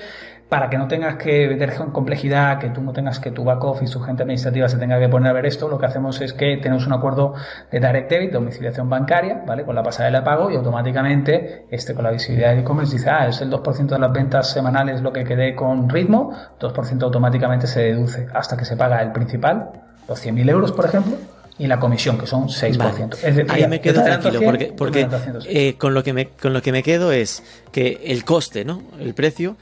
[0.51, 3.93] para que no tengas que meter complejidad, que tú no tengas que tu back office,
[3.93, 6.57] tu gente administrativa se tenga que poner a ver esto, lo que hacemos es que
[6.57, 7.35] tenemos un acuerdo
[7.71, 9.63] de direct debit, domiciliación bancaria, ¿vale?
[9.63, 13.29] Con la pasarela de pago y automáticamente, este, con la visibilidad de e-commerce dice, ah,
[13.29, 17.83] es el 2% de las ventas semanales lo que quedé con ritmo, 2% automáticamente se
[17.83, 19.69] deduce hasta que se paga el principal,
[20.05, 21.15] los 100.000 euros, por ejemplo,
[21.59, 23.47] y la comisión, que son 6%.
[23.51, 25.07] Ahí me quedo tranquilo, porque, porque
[25.47, 28.81] eh, con, lo que me, con lo que me quedo es que el coste, ¿no?
[28.99, 29.55] El precio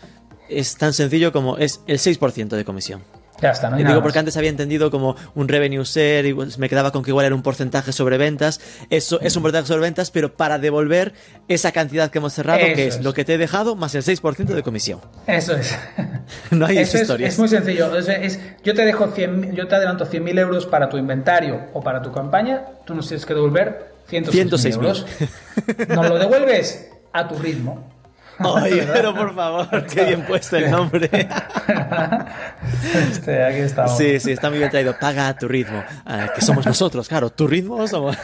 [0.49, 3.01] es tan sencillo como es el 6% de comisión.
[3.41, 6.67] Ya está, no hay Digo, porque antes había entendido como un revenue share y me
[6.67, 8.59] quedaba con que igual era un porcentaje sobre ventas.
[8.89, 11.13] Eso es un porcentaje sobre ventas, pero para devolver
[11.47, 14.45] esa cantidad que hemos cerrado, que es, lo que te he dejado más el 6%
[14.45, 14.99] de comisión.
[15.25, 15.77] Eso es.
[16.51, 17.33] no hay Eso historias.
[17.33, 17.95] Es, muy sencillo.
[17.97, 22.01] Es, yo te dejo 100, yo te adelanto 100.000 euros para tu inventario o para
[22.01, 25.05] tu campaña, tú nos tienes que devolver 106 euros.
[25.89, 27.98] Nos lo devuelves a tu ritmo.
[28.39, 31.09] Ay, pero por favor, qué bien puesto el nombre.
[33.09, 33.97] Este, aquí estamos.
[33.97, 34.95] Sí, sí, está muy bien traído.
[34.97, 35.83] Paga a tu ritmo.
[36.05, 37.29] Ah, que somos nosotros, claro.
[37.29, 38.17] ¿Tu ritmo somos?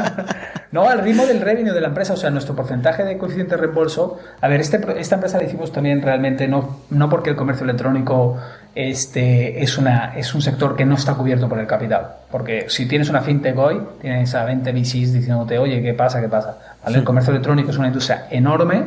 [0.72, 3.60] no, al ritmo del revenue de la empresa, o sea, nuestro porcentaje de coeficiente de
[3.60, 4.18] reembolso.
[4.40, 8.38] A ver, este, esta empresa la hicimos también realmente no, no porque el comercio electrónico
[8.74, 12.08] este, es, una, es un sector que no está cubierto por el capital.
[12.30, 16.20] Porque si tienes una fintech hoy, tienes a 20 VCs diciéndote, oye, ¿qué pasa?
[16.20, 16.58] ¿Qué pasa?
[16.86, 18.84] El comercio electrónico es una industria enorme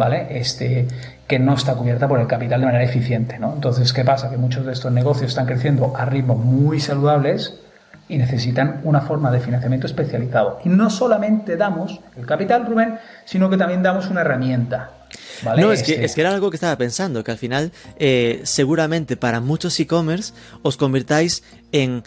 [0.00, 0.26] ¿vale?
[0.30, 0.88] Este,
[1.28, 3.52] que no está cubierta por el capital de manera eficiente, ¿no?
[3.54, 4.30] Entonces, ¿qué pasa?
[4.30, 7.54] Que muchos de estos negocios están creciendo a ritmos muy saludables
[8.08, 10.58] y necesitan una forma de financiamiento especializado.
[10.64, 14.90] Y no solamente damos el capital, Rubén, sino que también damos una herramienta.
[15.44, 15.60] ¿vale?
[15.60, 18.40] No, es que, este es que era algo que estaba pensando, que al final eh,
[18.44, 20.32] seguramente para muchos e-commerce
[20.62, 22.02] os convirtáis en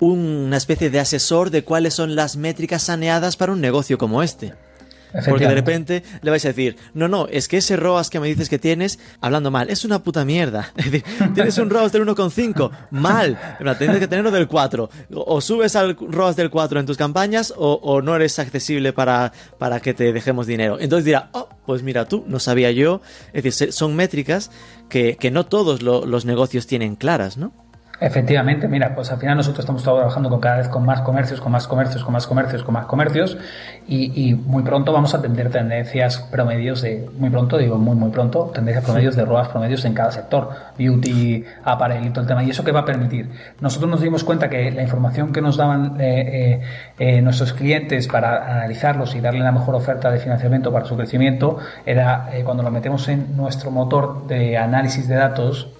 [0.00, 4.54] una especie de asesor de cuáles son las métricas saneadas para un negocio como este.
[5.24, 8.28] Porque de repente le vais a decir, no, no, es que ese ROAS que me
[8.28, 10.72] dices que tienes, hablando mal, es una puta mierda.
[10.76, 13.38] Es decir, tienes un ROAS del 1,5, mal.
[13.78, 14.90] Tienes que tenerlo del 4.
[15.14, 19.80] O subes al ROAS del 4 en tus campañas o, no eres accesible para, para
[19.80, 20.78] que te dejemos dinero.
[20.78, 23.00] Entonces dirá, oh, pues mira tú, no sabía yo.
[23.32, 24.50] Es decir, son métricas
[24.88, 27.52] que, no todos los negocios tienen claras, ¿no?
[27.98, 31.50] Efectivamente, mira, pues al final nosotros estamos trabajando con cada vez con más comercios, con
[31.50, 33.38] más comercios, con más comercios, con más comercios
[33.88, 38.50] y, muy pronto vamos a tener tendencias promedios de, muy pronto, digo muy muy pronto,
[38.52, 42.44] tendencias promedios de ROAS promedios en cada sector, beauty, apparel y todo el tema.
[42.44, 43.30] ¿Y eso qué va a permitir?
[43.60, 46.62] Nosotros nos dimos cuenta que la información que nos daban eh, eh,
[46.98, 51.58] eh, nuestros clientes para analizarlos y darle la mejor oferta de financiamiento para su crecimiento
[51.86, 55.75] era cuando lo metemos en nuestro motor de análisis de datos,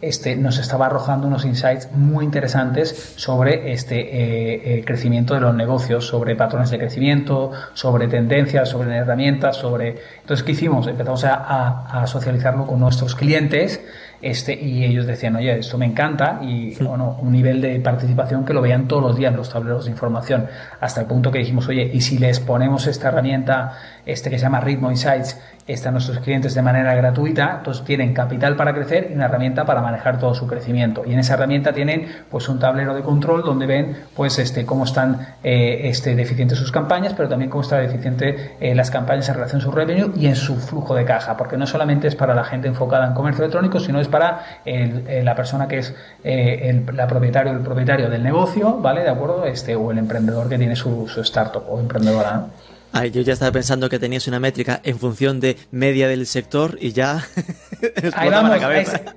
[0.00, 5.54] este, nos estaba arrojando unos insights muy interesantes sobre este eh, eh, crecimiento de los
[5.54, 9.96] negocios, sobre patrones de crecimiento, sobre tendencias, sobre herramientas, sobre...
[10.20, 10.86] Entonces, ¿qué hicimos?
[10.86, 13.80] Empezamos a, a socializarlo con nuestros clientes
[14.22, 18.52] este, y ellos decían, oye, esto me encanta, y bueno, un nivel de participación que
[18.52, 20.46] lo veían todos los días en los tableros de información,
[20.78, 24.42] hasta el punto que dijimos, oye, y si les ponemos esta herramienta, este que se
[24.42, 25.40] llama Ritmo Insights,
[25.72, 29.64] está a nuestros clientes de manera gratuita, entonces tienen capital para crecer y una herramienta
[29.64, 31.02] para manejar todo su crecimiento.
[31.06, 34.84] Y en esa herramienta tienen pues un tablero de control donde ven pues este cómo
[34.84, 39.34] están eh, este, deficientes sus campañas, pero también cómo está deficiente eh, las campañas en
[39.34, 42.34] relación a su revenue y en su flujo de caja, porque no solamente es para
[42.34, 46.84] la gente enfocada en comercio electrónico, sino es para eh, la persona que es el,
[46.94, 49.02] la propietario, el propietario del negocio, ¿vale?
[49.02, 52.32] De acuerdo, este o el emprendedor que tiene su, su startup o emprendedora.
[52.34, 52.69] ¿no?
[52.92, 56.76] Ay, yo ya estaba pensando que tenías una métrica en función de media del sector
[56.80, 57.24] y ya.
[58.14, 58.58] ahí vamos,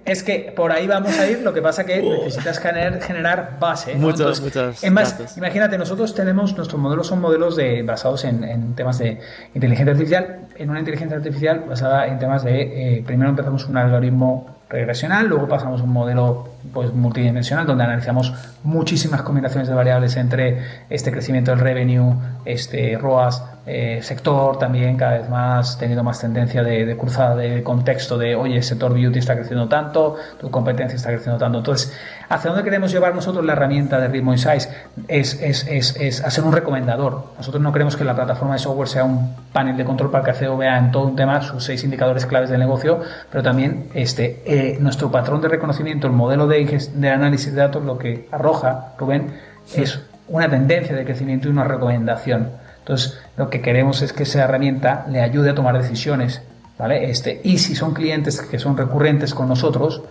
[0.05, 1.41] es, que por ahí vamos a ir.
[1.41, 3.95] Lo que pasa que necesitas generar, generar base.
[3.95, 4.83] Muchos, muchos.
[4.83, 9.19] Es más, imagínate, nosotros tenemos, nuestros modelos son modelos de, basados en, temas de
[9.55, 10.47] inteligencia artificial.
[10.55, 12.97] En una inteligencia artificial basada en temas de.
[12.97, 18.33] Eh, primero empezamos un algoritmo regresional, luego pasamos a un modelo pues, multidimensional donde analizamos
[18.63, 25.19] muchísimas combinaciones de variables entre este crecimiento del revenue, este ROAS, eh, sector también cada
[25.19, 29.35] vez más teniendo más tendencia de, cruzada de contexto de oye, el sector beauty está
[29.35, 31.59] creciendo tanto, tu competencia está creciendo tanto.
[31.59, 31.93] Entonces,
[32.27, 34.69] ¿hacia dónde queremos llevar nosotros la herramienta de Ritmo Insights?
[35.07, 37.27] Es, es, es, es hacer un recomendador.
[37.37, 40.33] Nosotros no queremos que la plataforma de software sea un panel de control para que
[40.33, 42.99] CEO vea en todo un tema sus seis indicadores claves del negocio,
[43.31, 47.83] pero también este, eh, nuestro patrón de reconocimiento, el modelo de, de análisis de datos,
[47.83, 49.33] lo que arroja, Rubén,
[49.75, 52.49] es una tendencia de crecimiento y una recomendación.
[52.79, 56.41] Entonces, lo que queremos es que esa herramienta le ayude a tomar decisiones,
[56.77, 57.09] ¿vale?
[57.09, 60.03] Este, y si son clientes que son recurrentes con nosotros,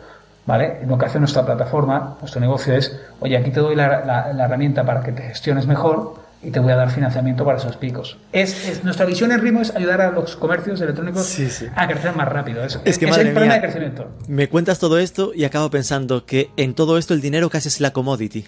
[0.46, 0.80] ¿vale?
[0.86, 4.84] Lo que hace nuestra plataforma, nuestro negocio es, oye, aquí te doy la, la herramienta
[4.84, 8.16] para que te gestiones mejor, y te voy a dar financiamiento para esos picos.
[8.32, 11.38] Es, nuestra visión en Rimo es ayudar a los comercios electrónicos
[11.76, 12.64] a crecer más rápido.
[12.64, 14.10] Es, es que, es el de crecimiento.
[14.26, 17.80] Me cuentas todo esto y acabo pensando que en todo esto el dinero casi es
[17.80, 18.44] la commodity.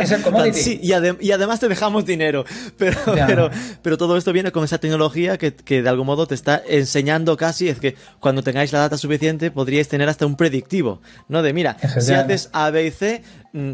[0.00, 0.58] Es el commodity.
[0.58, 0.92] sí, y,
[1.26, 2.44] y, además te dejamos dinero.
[2.78, 3.50] Pero, pero,
[3.82, 7.36] pero, todo esto viene con esa tecnología que, que, de algún modo te está enseñando
[7.36, 11.42] casi, es que cuando tengáis la data suficiente podríais tener hasta un predictivo, ¿no?
[11.42, 13.22] De mira, si haces A, B y C,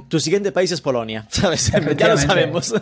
[0.09, 1.73] tu siguiente país es Polonia, ¿sabes?
[1.97, 2.75] Ya lo sabemos.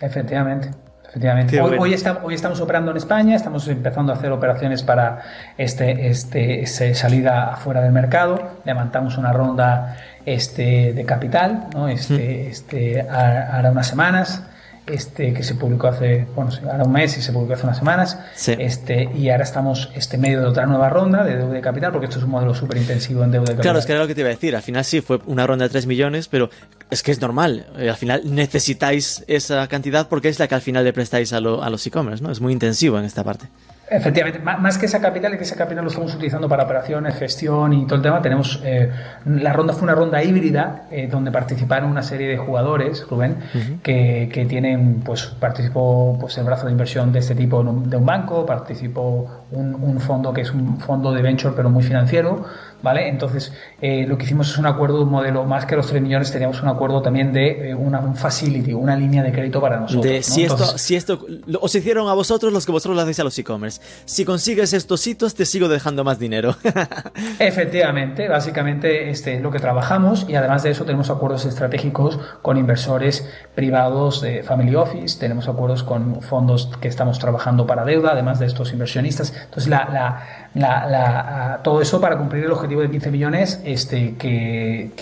[0.00, 0.70] Efectivamente.
[1.08, 1.60] Efectivamente.
[1.60, 5.20] Hoy, hoy, estamos operando en España, estamos empezando a hacer operaciones para
[5.58, 8.52] este, este, salida afuera del mercado.
[8.64, 11.88] Levantamos una ronda este, de capital, ¿no?
[11.88, 14.42] este, este, hará unas semanas
[14.86, 18.18] este, que se publicó hace, bueno, ahora un mes y se publicó hace unas semanas.
[18.46, 22.06] Este, y ahora estamos este medio de otra nueva ronda de deuda de capital, porque
[22.06, 23.62] esto es un modelo súper intensivo en deuda de capital.
[23.62, 24.56] Claro, es que era lo que te iba a decir.
[24.56, 26.50] Al final sí fue una ronda de 3 millones, pero
[26.90, 27.66] es que es normal.
[27.78, 31.38] Eh, al final necesitáis esa cantidad porque es la que al final le prestáis a,
[31.38, 32.30] a los e-commerce, ¿no?
[32.30, 33.46] Es muy intensivo en esta parte.
[33.92, 37.84] Efectivamente, más que esa capital, que esa capital lo estamos utilizando para operaciones, gestión y
[37.84, 38.90] todo el tema, tenemos, eh,
[39.26, 43.36] la ronda fue una ronda híbrida eh, donde participaron una serie de jugadores, Rubén,
[43.82, 48.06] que, que, tienen, pues participó pues el brazo de inversión de este tipo de un
[48.06, 52.44] banco, participó un, un fondo que es un fondo de venture pero muy financiero,
[52.82, 53.08] ¿vale?
[53.08, 56.30] Entonces, eh, lo que hicimos es un acuerdo, un modelo, más que los 3 millones,
[56.32, 60.04] teníamos un acuerdo también de eh, una, un facility, una línea de crédito para nosotros.
[60.04, 61.24] De, si, esto, si esto
[61.60, 63.80] os hicieron a vosotros, los que vosotros lo hacéis a los e-commerce.
[64.04, 66.56] Si consigues estos hitos, te sigo dejando más dinero.
[67.38, 73.28] Efectivamente, básicamente este, lo que trabajamos y además de eso tenemos acuerdos estratégicos con inversores
[73.54, 78.46] privados de Family Office, tenemos acuerdos con fondos que estamos trabajando para deuda, además de
[78.46, 79.32] estos inversionistas.
[79.44, 80.22] Entonces, la, la,
[80.54, 84.92] la, la todo eso para cumplir el objetivo de 15 millones este, que,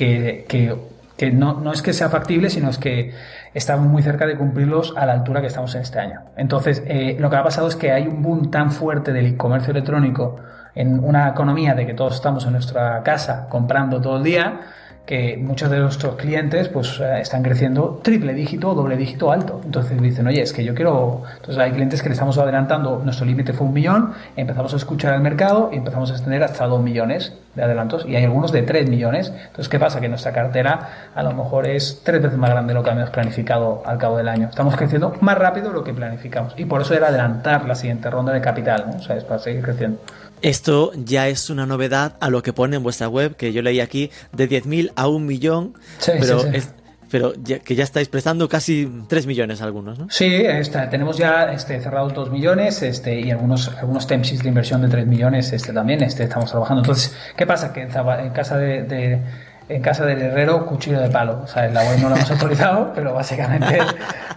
[1.32, 3.12] no, es que sea factible, sino es que
[3.52, 6.20] estamos muy cerca de cumplirlos a la altura que estamos en este año.
[6.36, 9.72] Entonces, eh, lo que ha pasado es que hay un boom tan fuerte del comercio
[9.72, 10.36] electrónico
[10.74, 14.60] en una economía de que todos estamos en nuestra casa comprando todo el día,
[15.06, 19.60] que muchos de nuestros clientes pues eh, están creciendo triple dígito o doble dígito alto.
[19.64, 21.22] Entonces dicen, oye, es que yo quiero...
[21.36, 25.14] Entonces hay clientes que le estamos adelantando, nuestro límite fue un millón, empezamos a escuchar
[25.14, 28.62] el mercado y empezamos a extender hasta dos millones de adelantos y hay algunos de
[28.62, 29.32] tres millones.
[29.34, 30.00] Entonces, ¿qué pasa?
[30.00, 33.10] Que nuestra cartera a lo mejor es tres veces más grande de lo que habíamos
[33.10, 34.48] planificado al cabo del año.
[34.48, 38.10] Estamos creciendo más rápido de lo que planificamos y por eso era adelantar la siguiente
[38.10, 38.96] ronda de capital, ¿no?
[38.98, 39.98] O sea, es para seguir creciendo.
[40.42, 43.80] Esto ya es una novedad a lo que pone en vuestra web, que yo leí
[43.80, 46.56] aquí de 10.000 a un millón, Sí, pero, sí, sí.
[46.56, 46.74] es-
[47.10, 50.06] pero ya- que ya estáis prestando casi 3 millones algunos, ¿no?
[50.10, 54.48] Sí, está, tenemos ya este, cerrados 2 millones este, y algunos, algunos term sheets de
[54.48, 56.82] inversión de 3 millones este, también este, estamos trabajando.
[56.82, 57.72] Entonces, ¿qué pasa?
[57.72, 59.20] Que en, casa de, de-
[59.68, 61.40] en casa del herrero, cuchillo de palo.
[61.42, 63.78] O sea, la web no lo hemos autorizado, pero básicamente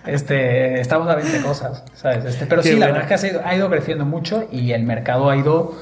[0.07, 1.83] este, estamos a 20 cosas.
[1.95, 2.25] ¿sabes?
[2.25, 4.71] Este, pero Qué sí, la verdad es que ha ido, ha ido creciendo mucho y
[4.71, 5.75] el mercado ha ido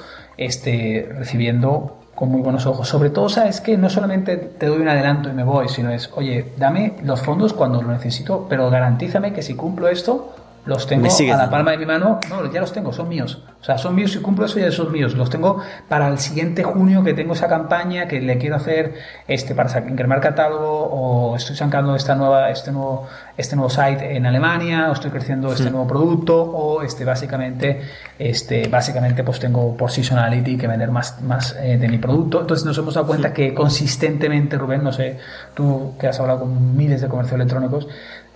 [0.46, 2.88] este, recibiendo con muy buenos ojos.
[2.88, 6.10] Sobre todo, sabes que no solamente te doy un adelanto y me voy, sino es,
[6.16, 10.34] oye, dame los fondos cuando lo necesito, pero garantízame que si cumplo esto,
[10.66, 12.20] los tengo a la palma de mi mano.
[12.30, 13.42] No, ya los tengo, son míos.
[13.60, 15.16] O sea, son míos, si cumplo eso ya son míos.
[15.16, 18.94] Los tengo para el siguiente junio que tengo esa campaña que le quiero hacer
[19.28, 23.08] este para incrementar catálogo o estoy sacando esta nueva, este nuevo,
[23.38, 27.82] este nuevo site en Alemania o estoy creciendo este nuevo producto o este básicamente,
[28.20, 32.42] este, básicamente pues tengo por seasonality que vender más, más eh, de mi producto.
[32.42, 35.18] Entonces nos hemos dado cuenta que consistentemente, Rubén, no sé,
[35.54, 37.88] tú que has hablado con miles de comercios electrónicos,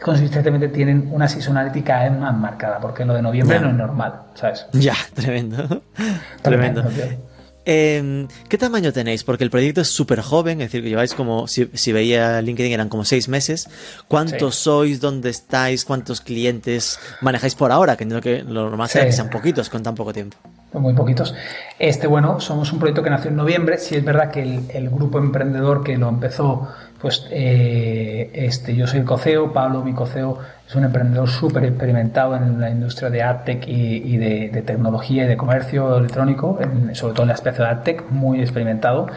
[0.01, 3.61] consistentemente tienen una seasonality cada vez más marcada, porque lo de noviembre Ya.
[3.61, 4.65] no es normal, ¿sabes?
[4.73, 5.81] Ya, tremendo.
[6.41, 6.83] tremendo.
[7.67, 9.23] Eh, ¿Qué tamaño tenéis?
[9.23, 12.71] Porque el proyecto es súper joven, es decir, que lleváis como, si, si veía LinkedIn
[12.71, 13.67] eran como seis meses.
[14.07, 14.63] ¿Cuántos Sí.
[14.65, 15.01] sois?
[15.01, 15.83] ¿Dónde estáis?
[15.83, 17.95] ¿Cuántos clientes manejáis por ahora?
[17.97, 19.09] Que entiendo que lo normal será Sí.
[19.09, 20.37] que sean poquitos con tan poco tiempo.
[20.73, 21.33] muy poquitos.
[21.79, 23.77] Este, bueno, somos un proyecto que nació en noviembre.
[23.77, 26.67] Sí es verdad que el, el grupo emprendedor que lo empezó,
[27.01, 32.35] pues eh, este, yo soy el coceo, Pablo, mi coceo, es un emprendedor súper experimentado
[32.35, 36.95] en la industria de AdTech y, y de, de tecnología y de comercio electrónico, en-
[36.95, 39.07] sobre todo en el aspecto de AdTech, muy experimentado.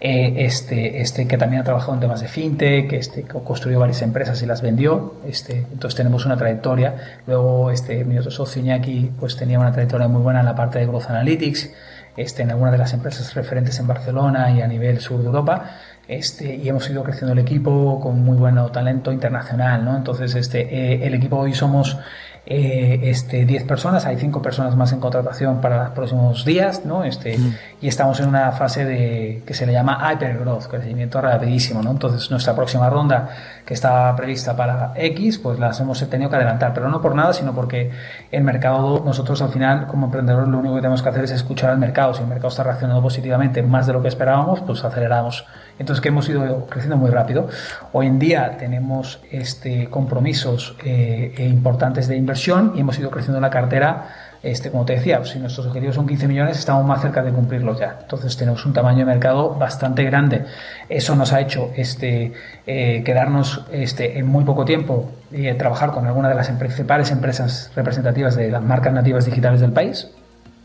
[0.00, 4.02] Eh, este, este que también ha trabajado en temas de fintech, este, que construyó varias
[4.02, 5.14] empresas y las vendió.
[5.26, 6.94] Este, entonces tenemos una trayectoria.
[7.26, 10.78] Luego este, mi otro socio Iñaki pues tenía una trayectoria muy buena en la parte
[10.78, 11.70] de Growth Analytics,
[12.18, 15.70] este, en algunas de las empresas referentes en Barcelona y a nivel sur de Europa.
[16.06, 19.96] Este, y hemos ido creciendo el equipo con muy buen talento internacional, ¿no?
[19.96, 21.98] Entonces, este, eh, el equipo hoy somos
[22.46, 27.02] eh, este, 10 personas, hay 5 personas más en contratación para los próximos días, ¿no?
[27.02, 27.38] Este,
[27.80, 31.92] Y estamos en una fase de, que se le llama hypergrowth, crecimiento rapidísimo, ¿no?
[31.92, 33.30] Entonces, nuestra próxima ronda,
[33.64, 37.32] que estaba prevista para X, pues las hemos tenido que adelantar, pero no por nada,
[37.32, 37.90] sino porque
[38.30, 41.70] el mercado, nosotros al final, como emprendedores, lo único que tenemos que hacer es escuchar
[41.70, 42.12] al mercado.
[42.12, 45.46] Si el mercado está reaccionando positivamente más de lo que esperábamos, pues aceleramos.
[45.78, 47.48] Entonces, que hemos ido creciendo muy rápido.
[47.92, 53.40] Hoy en día tenemos este, compromisos eh, eh, importantes de inversión y hemos ido creciendo
[53.40, 54.08] la cartera.
[54.44, 57.80] Este, como te decía, si nuestros objetivos son 15 millones, estamos más cerca de cumplirlos
[57.80, 57.98] ya.
[58.02, 60.44] Entonces tenemos un tamaño de mercado bastante grande.
[60.90, 62.34] Eso nos ha hecho este,
[62.66, 67.10] eh, quedarnos este, en muy poco tiempo y eh, trabajar con algunas de las principales
[67.10, 70.10] empresas representativas de las marcas nativas digitales del país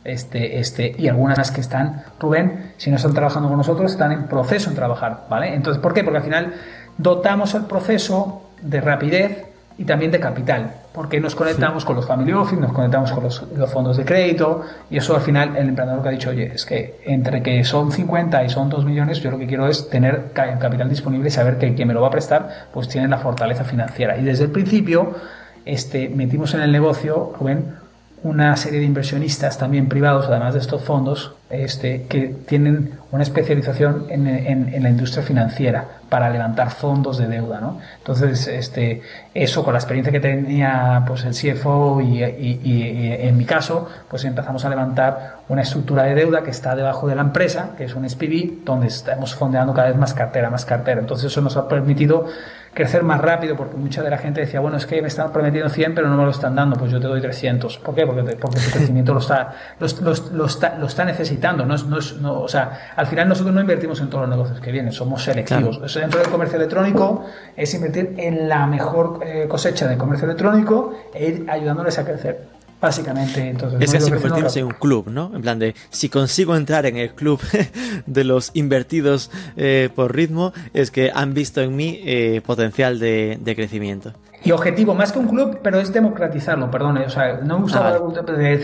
[0.04, 4.24] este, este, y algunas que están, Rubén, si no están trabajando con nosotros, están en
[4.28, 5.54] proceso en trabajar, ¿vale?
[5.54, 6.04] Entonces, ¿por qué?
[6.04, 6.54] Porque al final
[6.98, 9.46] dotamos el proceso de rapidez
[9.78, 13.44] y también de capital, porque nos conectamos con los family office, nos conectamos con los,
[13.56, 16.66] los fondos de crédito, y eso al final el emprendedor que ha dicho, oye, es
[16.66, 20.32] que entre que son 50 y son 2 millones, yo lo que quiero es tener
[20.34, 23.20] ca- capital disponible y saber que quien me lo va a prestar, pues tiene la
[23.20, 24.18] fortaleza financiera.
[24.18, 25.16] Y desde el principio,
[25.64, 27.76] este, metimos en el negocio, Rubén,
[28.24, 34.06] una serie de inversionistas también privados, además de estos fondos, este, que tienen una especialización
[34.10, 37.60] en, en- en la industria financiera para levantar fondos de deuda.
[37.60, 37.80] ¿no?
[37.98, 39.02] Entonces, este,
[39.34, 43.46] eso con la experiencia que tenía pues, el CFO y, y- y- y en mi
[43.46, 47.72] caso, pues empezamos a levantar una estructura de deuda que está debajo de la empresa,
[47.78, 51.00] que es un SPV, donde estamos fondeando cada vez más cartera, más cartera.
[51.00, 52.26] Entonces, eso nos ha permitido
[52.74, 55.70] crecer más rápido, porque mucha de la gente decía, bueno, es que me están prometiendo
[55.70, 57.78] 100, pero no me lo están dando, pues yo te doy 300.
[57.80, 58.06] ¿Por qué?
[58.06, 61.66] Porque, porque tu crecimiento lo está, lo, lo- lo está, lo está necesitando.
[61.66, 64.30] No es, no es- no- o sea, al final nosotros no invertimos en todos los
[64.30, 65.70] negocios que vienen, somos selectivos.
[65.78, 65.86] Claro.
[65.86, 70.94] Eso dentro del comercio electrónico es invertir en la mejor eh, cosecha de comercio electrónico
[71.14, 72.59] e ir ayudándoles a crecer.
[72.82, 73.82] Básicamente, entonces.
[73.82, 75.32] Es casi convertirse en un club, ¿no?
[75.36, 77.42] En plan de, si consigo entrar en el club
[78.06, 83.38] de los invertidos eh, por ritmo, es que han visto en mí eh, potencial de,
[83.42, 84.14] de crecimiento.
[84.44, 87.80] Y objetivo, más que un club, pero es democratizarlo, perdón, o sea, no me gusta
[87.90, 88.00] Ah,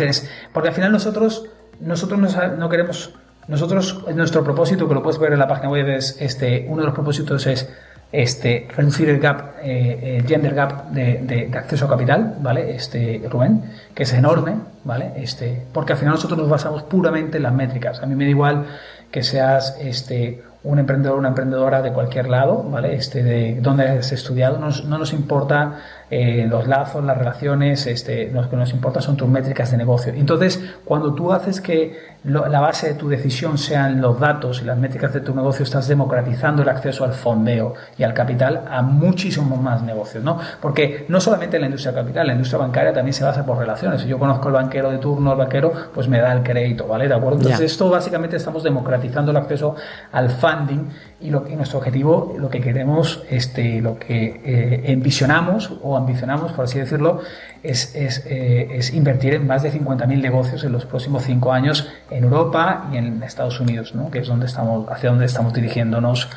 [0.05, 1.45] es- porque al final nosotros,
[1.82, 3.13] nosotros no, no queremos
[3.49, 6.86] nosotros, nuestro propósito, que lo puedes ver en la página web, es este, uno de
[6.86, 7.70] los propósitos es
[8.12, 12.76] este, reducir el gap, eh, el gender gap de, de, acceso a capital, ¿vale?
[12.76, 15.14] Este, Rubén, que es enorme, ¿vale?
[15.18, 18.01] Este, porque al final nosotros nos basamos puramente en las métricas.
[18.01, 18.66] A mí me da igual
[19.12, 22.95] que seas este, un emprendedor o una emprendedora de cualquier lado, ¿vale?
[22.95, 25.80] Este, de dónde has estudiado, no, no nos importa
[26.10, 30.14] eh, los lazos, las relaciones, este, lo que nos importa son tus métricas de negocio.
[30.16, 34.78] Entonces, cuando tú haces que la base de tu decisión sean los datos y las
[34.78, 39.62] métricas de tu negocio, estás democratizando el acceso al fondeo y al capital a muchísimos
[39.62, 40.39] más negocios, ¿no?
[40.60, 44.01] Porque no solamente en la industria capital, la industria bancaria también se basa por relaciones.
[44.01, 47.08] Si yo conozco al banquero de turno, el banquero, pues me da el crédito, ¿vale?
[47.08, 47.38] ¿De acuerdo?
[47.38, 49.76] Entonces, esto básicamente estamos democratizando el acceso
[50.12, 50.89] al funding
[51.26, 56.51] y, lo, que nuestro objetivo, lo que queremos, este, lo que eh, envisionamos o ambicionamos,
[56.53, 57.21] por así decirlo,
[57.63, 61.88] es, es, eh, es invertir en más de 50.000 negocios en los próximos cinco años
[62.09, 64.11] en Europa y en Estados Unidos, ¿no?
[64.11, 66.30] que es donde estamos, hacia donde estamos dirigiéndonos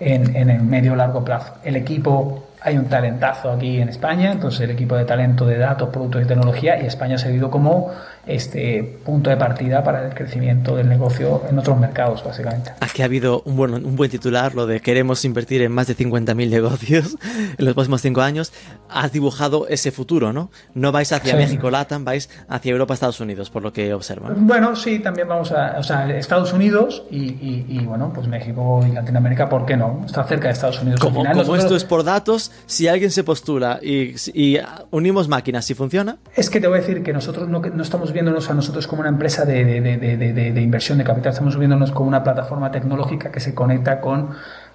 [0.00, 1.54] en, en el medio largo plazo.
[1.64, 5.88] El equipo hay un talentazo aquí en España, entonces el equipo de talento de datos,
[5.90, 7.92] productos y tecnología, y España ha servido como
[8.28, 12.72] este punto de partida para el crecimiento del negocio en otros mercados, básicamente.
[12.80, 15.96] Aquí ha habido un buen, un buen titular, lo de queremos invertir en más de
[15.96, 17.16] 50.000 negocios
[17.58, 18.52] en los próximos cinco años.
[18.88, 20.50] Has dibujado ese futuro, ¿no?
[20.74, 24.28] No vais hacia México, Latam, vais hacia Europa, Estados Unidos, por lo que observo.
[24.36, 28.92] Bueno, sí, también vamos a, o sea, Estados Unidos y, y, bueno, pues México y
[28.92, 30.02] Latinoamérica, ¿por qué no?
[30.06, 31.00] Está cerca de Estados Unidos.
[31.00, 34.58] Como, como esto es por datos, si alguien se postula y, y
[34.90, 36.18] unimos máquinas, si funciona.
[36.36, 39.00] Es que te voy a decir que nosotros no, no estamos viéndonos a nosotros como
[39.00, 43.54] una empresa de, de, inversión de capital, estamos viéndonos como una plataforma tecnológica que se
[43.54, 44.30] conecta con,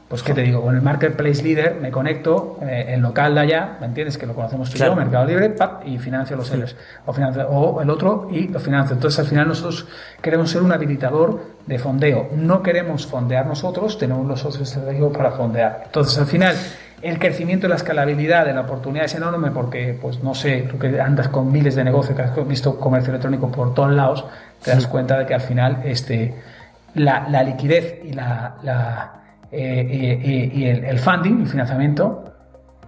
[0.07, 3.77] pues qué te digo, con el Marketplace Leader, me conecto, eh, el local de allá,
[3.81, 4.17] ¿me entiendes?
[4.17, 7.81] Que lo conocemos tú y yo, Mercado Libre, pap, y financio los sellers, o, o
[7.81, 8.95] el otro y lo financio.
[8.95, 9.87] Entonces al final nosotros
[10.21, 15.31] queremos ser un habilitador de fondeo, no queremos fondear nosotros, tenemos los socios estratégicos para
[15.31, 15.81] fondear.
[15.87, 16.55] Entonces al final
[17.03, 20.79] el crecimiento y la escalabilidad de la oportunidad es enorme porque, pues no sé, tú
[20.79, 24.25] que andas con miles de negocios, que has visto comercio electrónico por todos lados,
[24.63, 26.33] te das cuenta de que al final este,
[26.95, 28.55] la, liquidez y, la,
[29.51, 32.33] eh, eh, y el, funding, el financiamiento,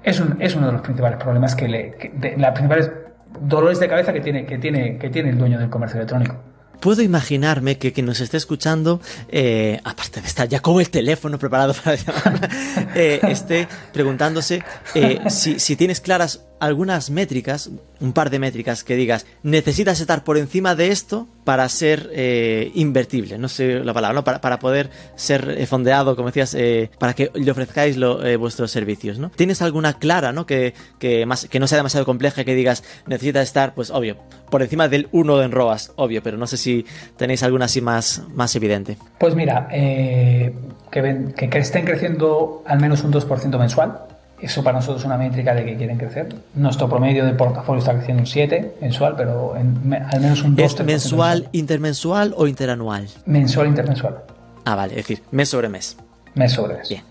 [0.01, 2.91] es, un, es uno de los principales problemas que le, de, las principales
[3.41, 6.35] dolores de cabeza que tiene, que tiene, que tiene el dueño del comercio electrónico
[6.79, 11.37] puedo imaginarme que quien nos esté escuchando, eh, aparte de estar ya con el teléfono
[11.37, 12.49] preparado para llamar,
[12.95, 14.63] eh, esté preguntándose
[14.93, 20.23] eh, si, si, tienes claras algunas métricas, un par de métricas que digas, necesitas estar
[20.23, 24.23] por encima de esto para ser eh, invertible, no sé la palabra, ¿no?
[24.23, 27.97] para, para poder ser eh, fondeado, como decías, eh, para que le ofrezcáis
[28.39, 29.19] vuestros servicios.
[29.19, 29.29] ¿no?
[29.29, 30.45] ¿Tienes alguna clara ¿no?
[30.45, 34.17] Que, que, más, que no sea demasiado compleja, que digas, necesitas estar, pues obvio,
[34.49, 36.85] por encima del 1 en ROAS, obvio, pero no sé si
[37.17, 38.97] tenéis alguna así más, más evidente.
[39.19, 40.53] Pues mira, que,
[40.91, 45.53] que, que estén creciendo al menos un 2% mensual eso para nosotros es una métrica
[45.53, 46.35] de que quieren crecer.
[46.55, 50.65] Nuestro promedio de portafolio está creciendo un 7 mensual, pero en, al menos un 2
[50.65, 53.07] ¿Es mensual, intermensual o interanual?
[53.25, 54.17] Mensual, intermensual.
[54.65, 55.97] Ah, vale, es decir, mes sobre mes.
[56.33, 56.89] Mes sobre mes.
[56.89, 57.03] Bien.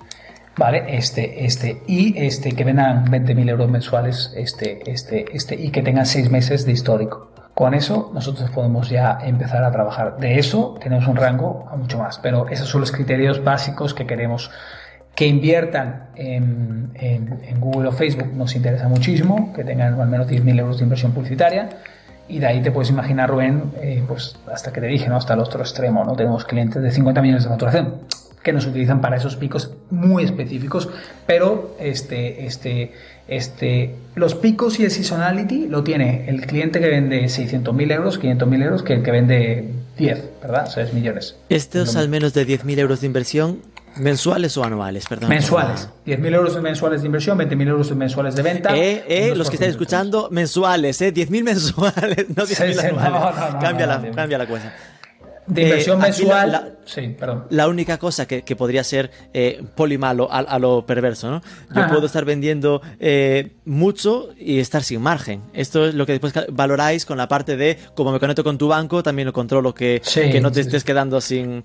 [0.56, 5.82] Vale, este, este, y este, que vendan 20.000 euros mensuales, este, este, este, y que
[5.82, 7.30] tengan 6 meses de histórico.
[7.54, 10.16] Con eso nosotros podemos ya empezar a trabajar.
[10.18, 14.06] De eso tenemos un rango a mucho más, pero esos son los criterios básicos que
[14.06, 14.50] queremos
[15.14, 20.58] que inviertan en, en, Google o Facebook nos interesa muchísimo, que tengan al menos 10.000
[20.58, 21.70] euros de inversión publicitaria.
[22.28, 25.16] Y de ahí te puedes imaginar, Rubén, eh, pues hasta que te dije, ¿no?
[25.16, 26.16] Hasta el otro extremo, ¿no?
[26.16, 27.94] Tenemos clientes de 50 millones de facturación
[28.44, 30.90] que nos utilizan para esos picos muy específicos,
[31.26, 32.92] pero este, este,
[33.26, 38.62] este, los picos y el seasonality lo tiene el cliente que vende 600.000 euros, 500.000
[38.62, 40.66] euros, que el que vende 10, ¿verdad?
[40.66, 41.36] O sea, es millones.
[41.48, 43.60] Estos al menos de 10.000 euros de inversión
[43.96, 45.06] ¿Mensuales o anuales?
[45.08, 45.28] Perdón.
[45.28, 45.88] Mensuales.
[46.06, 48.76] 10.000 euros mensuales de inversión, 20.000 euros mensuales de venta.
[48.76, 51.12] Eh, eh, los que están escuchando, mensuales, ¿eh?
[51.12, 53.54] 10.000 mensuales, no 10.000 anuales.
[53.60, 54.72] cambia, la, cambia la cosa.
[55.46, 56.78] De inversión eh, mensual.
[56.86, 57.44] sí, perdón.
[57.50, 61.42] La única cosa que, que podría ser eh, polimalo a, a, lo perverso, ¿no?
[61.74, 65.42] Yo puedo estar vendiendo eh, mucho y estar sin margen.
[65.52, 68.68] Esto es lo que después valoráis con la parte de, como me conecto con tu
[68.68, 71.62] banco, también lo controlo que, que no te estés quedando sin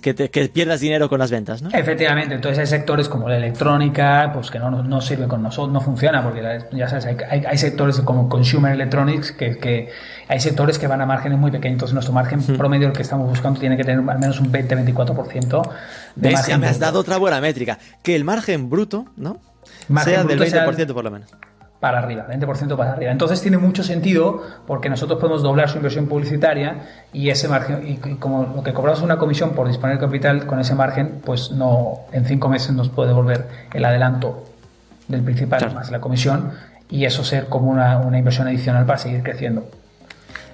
[0.00, 1.70] que, que, pierdas dinero con las ventas, ¿no?
[1.72, 5.80] Efectivamente, entonces hay sectores como la electrónica, pues que no, no sirve con nosotros, no
[5.80, 9.90] funciona, porque ya sabes, hay, hay, sectores como consumer electronics que, que,
[10.28, 13.28] hay sectores que van a márgenes muy pequeños, entonces nuestro margen promedio, el que estamos
[13.28, 15.70] buscando, tiene que tener al menos un 20-24%
[16.16, 16.50] de margen.
[16.50, 19.40] Ya me has dado otra buena métrica, que el margen bruto, ¿no?
[20.02, 21.30] sea del 20% por lo menos
[21.84, 23.12] para arriba, 20% para arriba.
[23.12, 26.78] Entonces tiene mucho sentido porque nosotros podemos doblar su inversión publicitaria
[27.12, 30.74] y ese margen, y, como lo que cobramos una comisión por disponer capital con ese
[30.74, 34.44] margen, pues no, en cinco meses nos puede devolver el adelanto
[35.08, 36.52] del principal más la comisión
[36.88, 39.68] y eso ser como una, una inversión adicional para seguir creciendo.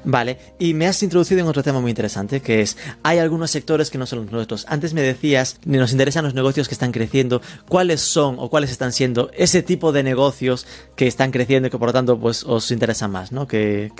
[0.05, 3.91] Vale, y me has introducido en otro tema muy interesante, que es, hay algunos sectores
[3.91, 4.67] que no son los nuestros.
[4.69, 8.93] Antes me decías, nos interesan los negocios que están creciendo, cuáles son o cuáles están
[8.93, 12.71] siendo ese tipo de negocios que están creciendo y que por lo tanto pues os
[12.71, 13.47] interesan más, ¿no?
[13.47, 13.91] Que,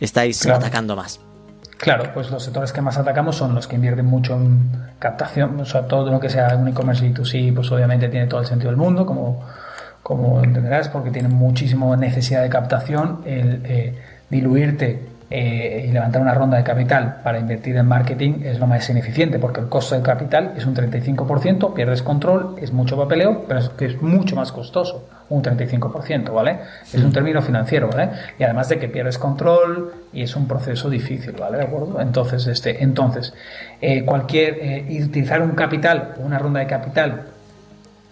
[0.00, 1.20] estáis atacando más.
[1.78, 5.64] Claro, pues los sectores que más atacamos son los que invierten mucho en captación, o
[5.64, 8.78] sea, todo lo que sea un e-commerce B2C, pues obviamente tiene todo el sentido del
[8.78, 9.44] mundo, como,
[10.02, 13.94] como entenderás, porque tienen muchísima necesidad de captación, el eh,
[14.30, 18.88] diluirte eh, y levantar una ronda de capital para invertir en marketing es lo más
[18.88, 23.58] ineficiente porque el costo de capital es un 35%, pierdes control, es mucho papeleo, pero
[23.58, 26.60] es que es mucho más costoso, un 35%, ¿vale?
[26.84, 28.10] Es un término financiero, ¿vale?
[28.38, 31.58] Y además de que pierdes control y es un proceso difícil, ¿vale?
[31.58, 32.00] ¿De acuerdo?
[32.00, 33.34] Entonces, este, entonces
[33.80, 37.26] eh, cualquier, eh, utilizar un capital, una ronda de capital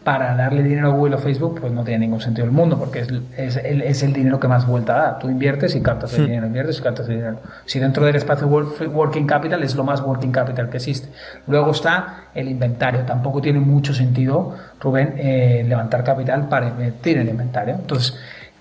[0.04, 3.00] para darle dinero a Google o Facebook, pues no tiene ningún sentido el mundo, porque
[3.00, 5.18] es, es, el, es el dinero que más vuelta da.
[5.18, 7.38] Tú inviertes y captas el dinero, inviertes y captas el dinero.
[7.64, 11.08] Si dentro del espacio Working Capital es lo más Working Capital que existe.
[11.46, 13.00] Luego está el inventario.
[13.06, 17.74] Tampoco tiene mucho sentido, Rubén, eh, levantar capital para invertir en el inventario.
[17.74, 18.14] Entonces,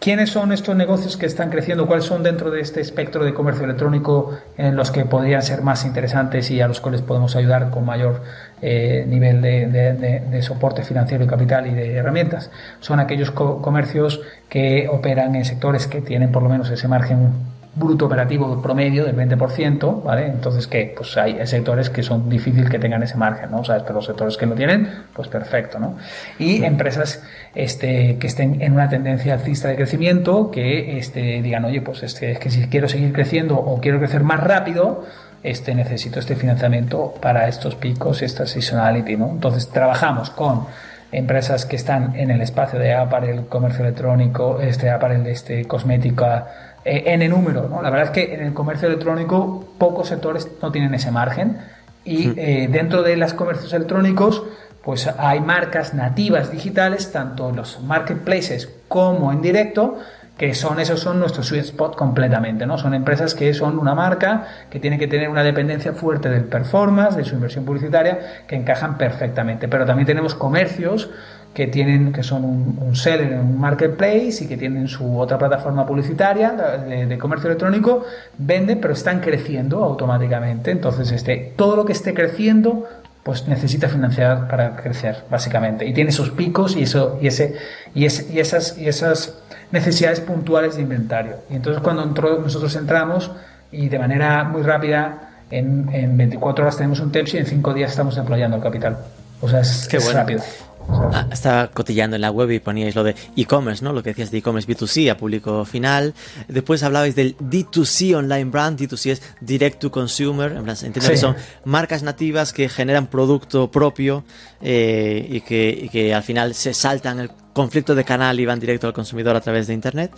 [0.03, 1.87] ¿Quiénes son estos negocios que están creciendo?
[1.87, 5.85] ¿Cuáles son dentro de este espectro de comercio electrónico en los que podrían ser más
[5.85, 8.21] interesantes y a los cuales podemos ayudar con mayor
[8.61, 12.51] eh, nivel de, soporte financiero y capital y de herramientas?
[12.81, 18.05] Son aquellos comercios que operan en sectores que tienen por lo menos ese margen bruto
[18.05, 20.27] operativo promedio del 20%, ¿vale?
[20.27, 23.61] Entonces, que Pues hay sectores que son difíciles que tengan ese margen, ¿no?
[23.61, 25.97] O sea, pero los sectores que lo tienen, pues perfecto, ¿no?
[26.37, 27.23] Y empresas
[27.55, 32.31] este, que estén en una tendencia alcista de crecimiento, que este, digan, oye, pues este,
[32.31, 35.05] es que si quiero seguir creciendo o quiero crecer más rápido,
[35.41, 39.29] este, necesito este financiamiento para estos picos, esta seasonality, ¿no?
[39.29, 40.67] Entonces, trabajamos con
[41.11, 47.03] empresas que están en el espacio de apparel, comercio electrónico, este apparel, este cosmética, eh,
[47.07, 47.67] en el número.
[47.67, 47.81] ¿no?
[47.81, 51.59] La verdad es que en el comercio electrónico pocos sectores no tienen ese margen
[52.05, 54.43] y eh, dentro de los comercios electrónicos
[54.83, 59.97] pues hay marcas nativas digitales, tanto en los marketplaces como en directo,
[60.37, 62.77] que son esos son nuestros sweet spot completamente, ¿no?
[62.77, 67.15] Son empresas que son una marca que tiene que tener una dependencia fuerte del performance,
[67.15, 69.69] de su inversión publicitaria, que encajan perfectamente.
[69.69, 71.09] Pero también tenemos comercios
[71.53, 75.85] que tienen que son un, seller en un marketplace y que tienen su otra plataforma
[75.85, 78.03] publicitaria de, comercio electrónico
[78.37, 80.71] venden pero están creciendo automáticamente.
[80.71, 82.87] Entonces este todo lo que esté creciendo
[83.21, 85.85] pues necesita financiar para crecer básicamente.
[85.85, 87.55] Y tiene esos picos y eso y ese
[87.93, 89.37] y, y esas y esas
[89.71, 91.35] necesidades puntuales de inventario.
[91.51, 93.31] Y entonces cuando nosotros entramos
[93.71, 97.73] y de manera muy rápida en, en 24 horas tenemos un TEPS y en 5
[97.75, 98.97] días estamos deployando el capital.
[99.39, 100.41] O sea es, es rápido
[100.89, 103.93] Ah, estaba cotillando en la web y poníais lo de e-commerce, ¿no?
[103.93, 106.13] Lo que decías de e-commerce B2C a público final.
[106.47, 108.79] Después hablabais del D2C online brand.
[108.79, 110.51] D2C es direct to consumer.
[110.51, 114.23] En plan, entiendo que son marcas nativas que generan producto propio
[114.61, 118.59] eh, y, que, y que al final se saltan el conflicto de canal y van
[118.59, 120.11] directo al consumidor a través de internet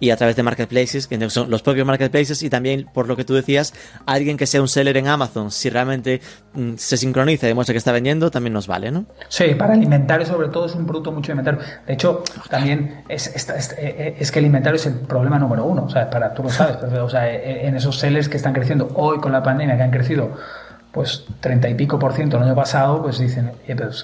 [0.00, 3.24] y a través de marketplaces, que son los propios marketplaces y también, por lo que
[3.24, 3.74] tú decías,
[4.06, 6.20] alguien que sea un seller en Amazon, si realmente
[6.54, 9.06] mm, se sincroniza y demuestra que está vendiendo, también nos vale, ¿no?
[9.28, 11.60] Sí, para el inventario sobre todo es un producto mucho inventario.
[11.86, 13.28] De hecho, también es,
[13.78, 16.50] eh, es, que el inventario es el problema número uno, o sea, para, tú lo
[16.50, 19.82] sabes, o sea, eh, en esos sellers que están creciendo hoy con la pandemia, que
[19.82, 20.36] han crecido
[20.92, 23.52] pues 30 y pico por ciento el año pasado, pues dicen,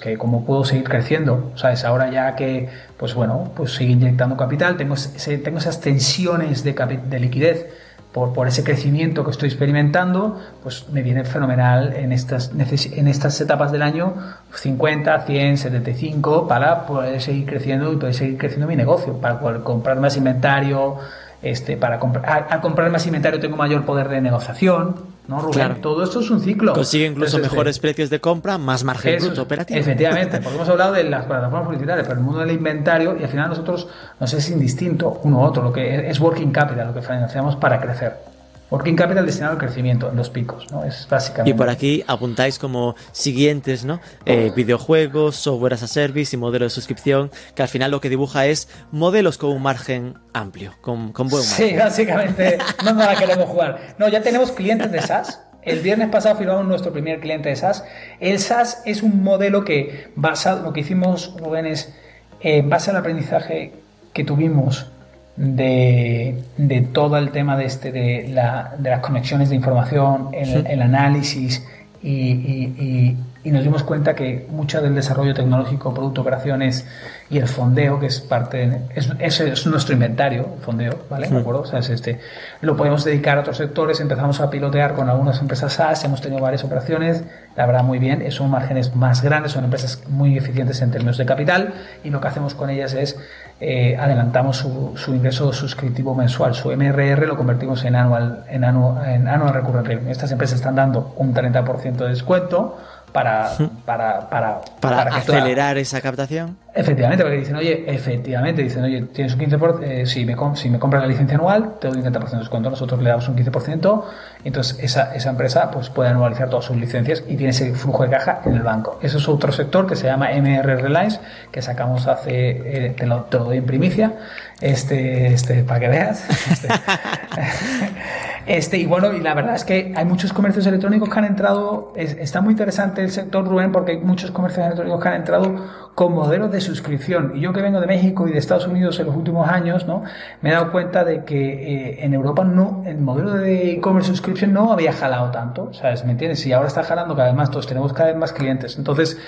[0.02, 1.84] que cómo puedo seguir creciendo, ¿sabes?
[1.84, 2.68] Ahora ya que,
[2.98, 4.94] pues bueno, pues sigue inyectando capital, tengo,
[5.42, 7.66] tengo esas tensiones de, de liquidez
[8.14, 13.72] por, ese crecimiento que estoy experimentando, pues me viene fenomenal en estas, en estas etapas
[13.72, 14.14] del año
[14.54, 19.98] 50, 100, 75 para poder seguir creciendo y poder seguir creciendo mi negocio, para comprar
[19.98, 20.98] más inventario,
[21.42, 25.80] este, para comprar, al comprar más inventario tengo mayor poder de negociación, ¿no, Rubén?
[25.80, 26.72] Todo esto es un ciclo.
[26.72, 29.80] Consigue incluso mejores precios de compra, más margen bruto operativo.
[29.80, 33.28] Efectivamente, porque hemos hablado de las plataformas publicitarias, pero el mundo del inventario, y al
[33.28, 33.88] final nosotros
[34.20, 37.80] nos es indistinto uno u otro, lo que es working capital, lo que financiamos para
[37.80, 38.33] crecer.
[38.74, 40.84] Working Capital destinado al crecimiento en los picos, ¿no?
[40.84, 41.50] Es básicamente.
[41.50, 44.00] Y por aquí apuntáis como siguientes, ¿no?
[44.26, 48.08] Eh, videojuegos, software as a service y modelo de suscripción, que al final lo que
[48.08, 51.68] dibuja es modelos con un margen amplio, con, con buen margen.
[51.68, 53.94] Sí, básicamente, no nos la queremos jugar.
[53.98, 55.40] No, ya tenemos clientes de SaaS.
[55.62, 57.84] El viernes pasado firmamos nuestro primer cliente de SaaS.
[58.18, 61.94] El SaaS es un modelo que, basado, lo que hicimos, Rubén, es,
[62.40, 63.72] en base al aprendizaje
[64.12, 64.90] que tuvimos
[65.36, 70.66] de, de, todo el tema de, este, de, la, de las conexiones de información, el,
[70.66, 71.64] el análisis
[72.02, 76.86] y, y, y, nos dimos cuenta que mucho del desarrollo tecnológico, producto, operaciones
[77.30, 81.28] y el fondeo, que es parte, es, es, nuestro inventario, el fondeo, ¿vale?
[81.28, 81.60] ¿De acuerdo?
[81.62, 82.20] O sea, es este,
[82.60, 86.42] lo podemos dedicar a otros sectores, empezamos a pilotear con algunas empresas SaaS, hemos tenido
[86.42, 87.24] varias operaciones,
[87.56, 91.26] la verdad muy bien, son márgenes más grandes, son empresas muy eficientes en términos de
[91.26, 93.16] capital y lo que hacemos con ellas es
[93.60, 99.08] eh, adelantamos su, su, ingreso suscriptivo mensual, su MRR lo convertimos en anual, en anual,
[99.08, 100.10] en anual recurrent revenue.
[100.10, 102.76] Estas empresas están dando un 30% de descuento
[103.14, 103.48] para,
[103.86, 106.56] para, para, para, acelerar esa captación.
[106.74, 110.80] Efectivamente, porque dicen, oye, efectivamente, dicen, oye, tienes un 15%, eh, si, me, si me
[110.80, 114.04] compras la licencia anual, te doy un 30% de descuento, nosotros le damos un 15%,
[114.44, 118.10] entonces esa, esa empresa pues puede anualizar todas sus licencias y tiene ese flujo de
[118.10, 118.98] caja en el banco.
[119.00, 121.20] Eso es otro sector que se llama MR Reliance,
[121.52, 124.12] que sacamos hace, eh, te, lo, te, lo, doy en primicia,
[124.60, 126.28] este, este, para que veas.
[126.50, 126.66] Este,
[128.46, 131.92] Este, y bueno, y la verdad es que hay muchos comercios electrónicos que han entrado,
[131.96, 135.54] está muy interesante el sector, Rubén, porque hay muchos comercios electrónicos que han entrado
[135.94, 137.32] con modelos de suscripción.
[137.36, 140.02] Y yo que vengo de México y de Estados Unidos en los últimos años, ¿no?
[140.42, 144.52] Me he dado cuenta de que eh, en Europa no, el modelo de e-commerce subscription
[144.52, 146.04] no había jalado tanto, ¿sabes?
[146.04, 146.44] ¿Me entiendes?
[146.46, 148.76] Y ahora está jalando cada vez más, todos tenemos cada vez más clientes.
[148.76, 149.18] Entonces,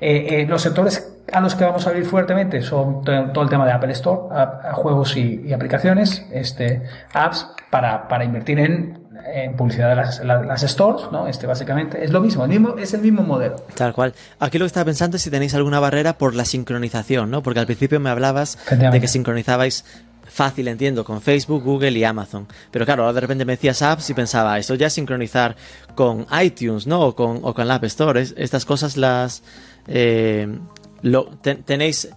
[0.00, 3.66] eh, eh, los sectores a los que vamos a abrir fuertemente son todo el tema
[3.66, 6.82] de Apple Store, a, a juegos y, y, aplicaciones, este,
[7.12, 11.26] apps, para, para invertir en, en publicidad de las, las, las, stores, ¿no?
[11.26, 13.56] Este básicamente es lo mismo, el mismo, es el mismo modelo.
[13.74, 14.14] Tal cual.
[14.38, 17.42] Aquí lo que estaba pensando es si tenéis alguna barrera por la sincronización, ¿no?
[17.42, 19.84] Porque al principio me hablabas de que sincronizabais
[20.36, 22.46] fácil, entiendo, con Facebook, Google y Amazon.
[22.70, 25.56] Pero claro, ahora de repente me decías apps y pensaba, esto ya es sincronizar
[25.94, 27.00] con iTunes, ¿no?
[27.00, 28.20] O con, o con la App Store.
[28.20, 29.42] Estas cosas las...
[29.88, 30.46] Eh,
[31.02, 32.10] lo, ten, tenéis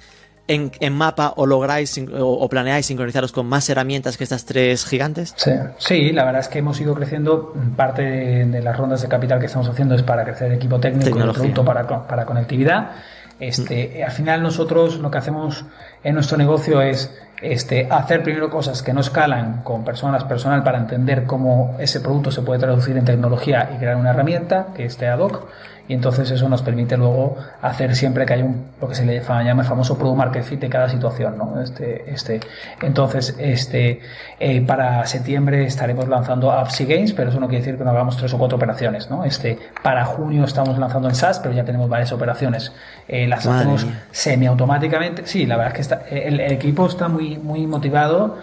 [0.47, 4.86] en, en, mapa o lográis o, o, planeáis sincronizaros con más herramientas que estas tres
[4.86, 5.34] gigantes?
[5.38, 7.53] Sí, sí, la verdad es que hemos ido creciendo.
[7.78, 10.80] Parte de, de las rondas de capital que estamos haciendo es para crecer el equipo
[10.80, 12.91] técnico y el producto para, para conectividad.
[13.39, 14.03] Este, mm.
[14.05, 15.65] Al final nosotros lo que hacemos
[16.03, 20.77] en nuestro negocio es este, hacer primero cosas que no escalan con personas personal para
[20.77, 25.07] entender cómo ese producto se puede traducir en tecnología y crear una herramienta que esté
[25.07, 25.47] ad hoc
[25.89, 29.21] y entonces eso nos permite luego hacer siempre que hay un lo que se le
[29.21, 31.59] llama el famoso product market fit de cada situación ¿no?
[31.61, 32.39] este, este,
[32.81, 33.99] entonces este
[34.39, 37.89] eh, para septiembre estaremos lanzando apps y games pero eso no quiere decir que no
[37.89, 39.25] hagamos tres o cuatro operaciones ¿no?
[39.25, 42.71] este, para junio estamos lanzando en SaaS pero ya tenemos varias operaciones.
[43.07, 45.25] Eh, las Madre hacemos semiautomáticamente.
[45.25, 48.37] Sí la verdad es que está, el, el equipo está muy, muy motivado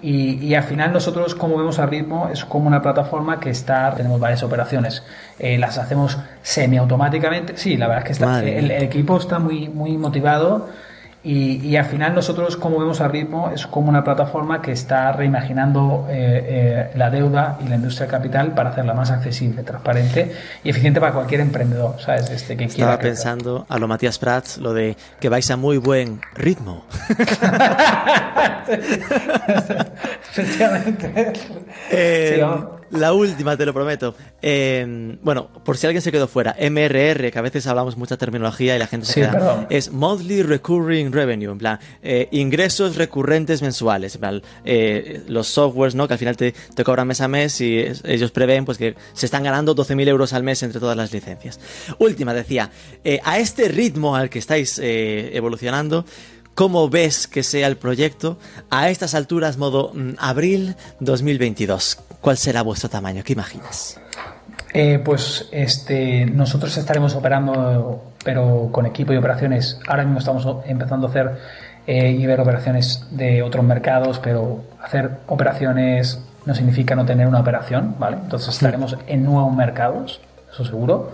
[0.00, 3.92] y, y, al final nosotros como vemos a ritmo es como una plataforma que está
[3.96, 5.02] tenemos varias operaciones.
[5.38, 7.56] Eh, las hacemos semiautomáticamente.
[7.56, 10.68] Sí la verdad es que está, el, el, equipo está muy muy motivado
[11.24, 15.10] y, y, al final nosotros como vemos a ritmo es como una plataforma que está
[15.10, 20.70] reimaginando eh, eh, la deuda y la industria capital para hacerla más accesible transparente y
[20.70, 24.72] eficiente para cualquier emprendedor sabes este que estaba quiera pensando a lo Matías Prats lo
[24.72, 26.84] de que vais a muy buen ritmo.
[30.30, 31.32] Efectivamente.
[31.90, 32.40] Eh, sí,
[32.90, 34.14] la última, te lo prometo.
[34.40, 38.76] Eh, bueno, por si alguien se quedó fuera, MRR, que a veces hablamos mucha terminología
[38.76, 39.32] y la gente se sí, queda.
[39.32, 39.66] Perdón.
[39.70, 44.14] Es Monthly Recurring Revenue, en plan, eh, ingresos recurrentes mensuales.
[44.14, 46.08] En plan, eh, los softwares, ¿no?
[46.08, 49.26] Que al final te, te, cobran mes a mes y ellos prevén pues que se
[49.26, 51.60] están ganando 12.000 euros al mes entre todas las licencias.
[51.98, 52.70] Última, decía,
[53.04, 56.04] eh, a este ritmo al que estáis evolucionando,
[56.58, 58.36] ¿Cómo ves que sea el proyecto
[58.68, 62.02] a estas alturas, modo mm, abril 2022?
[62.20, 63.22] ¿Cuál será vuestro tamaño?
[63.22, 64.00] ¿Qué imaginas?
[64.74, 69.78] Eh, pues este, nosotros estaremos operando, pero con equipo y operaciones.
[69.86, 71.38] Ahora mismo estamos empezando a hacer
[71.86, 77.38] eh, y ver operaciones de otros mercados, pero hacer operaciones no significa no tener una
[77.38, 78.16] operación, ¿vale?
[78.20, 80.20] Entonces estaremos en nuevos mercados,
[80.52, 81.12] eso seguro.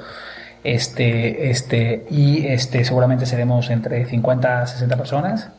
[0.65, 5.51] Este, este, y este, seguramente seremos entre 50 a 60 personas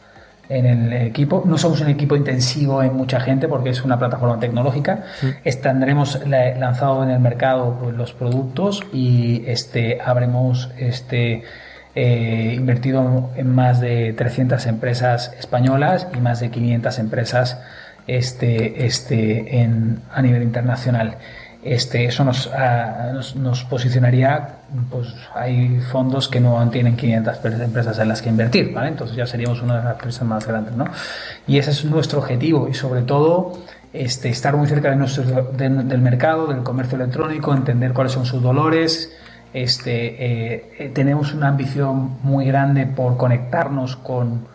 [0.49, 1.43] en el equipo.
[1.45, 5.03] No somos un equipo intensivo en mucha gente porque es una plataforma tecnológica.
[5.19, 5.33] Sí.
[5.61, 11.43] Tendremos lanzado en el mercado pues, los productos y este, habremos este,
[11.93, 17.59] eh, invertido en más de 300 empresas españolas y más de 500 empresas
[18.07, 21.17] este, este, en, a nivel internacional
[21.65, 24.59] este, eso nos, uh, nos, nos, posicionaría,
[24.91, 28.89] pues hay fondos que no tienen 500 empresas en las que invertir, ¿vale?
[28.89, 30.85] Entonces ya seríamos una de las empresas más grandes, ¿no?
[31.47, 33.57] Y ese es nuestro objetivo y sobre todo
[33.93, 38.27] este, estar muy cerca de nuestro, de, del mercado, del comercio electrónico, entender cuáles son
[38.27, 39.11] sus dolores.
[39.51, 44.47] Este, eh, tenemos una ambición muy grande por conectarnos con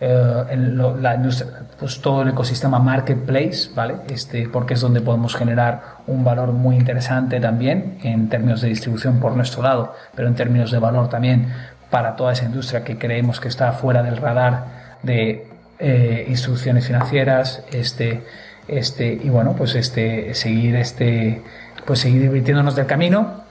[0.00, 3.96] eh, en la industria, pues todo el ecosistema marketplace, ¿vale?
[4.08, 9.18] Este, porque es donde podemos generar un valor muy interesante también en términos de distribución
[9.18, 11.48] por nuestro lado, pero en términos de valor también
[11.90, 15.46] para toda esa industria que creemos que está fuera del radar de
[15.80, 18.22] eh, instrucciones financieras, este,
[18.68, 21.42] este, y bueno, pues este, seguir este,
[21.86, 23.47] pues seguir divirtiéndonos del camino,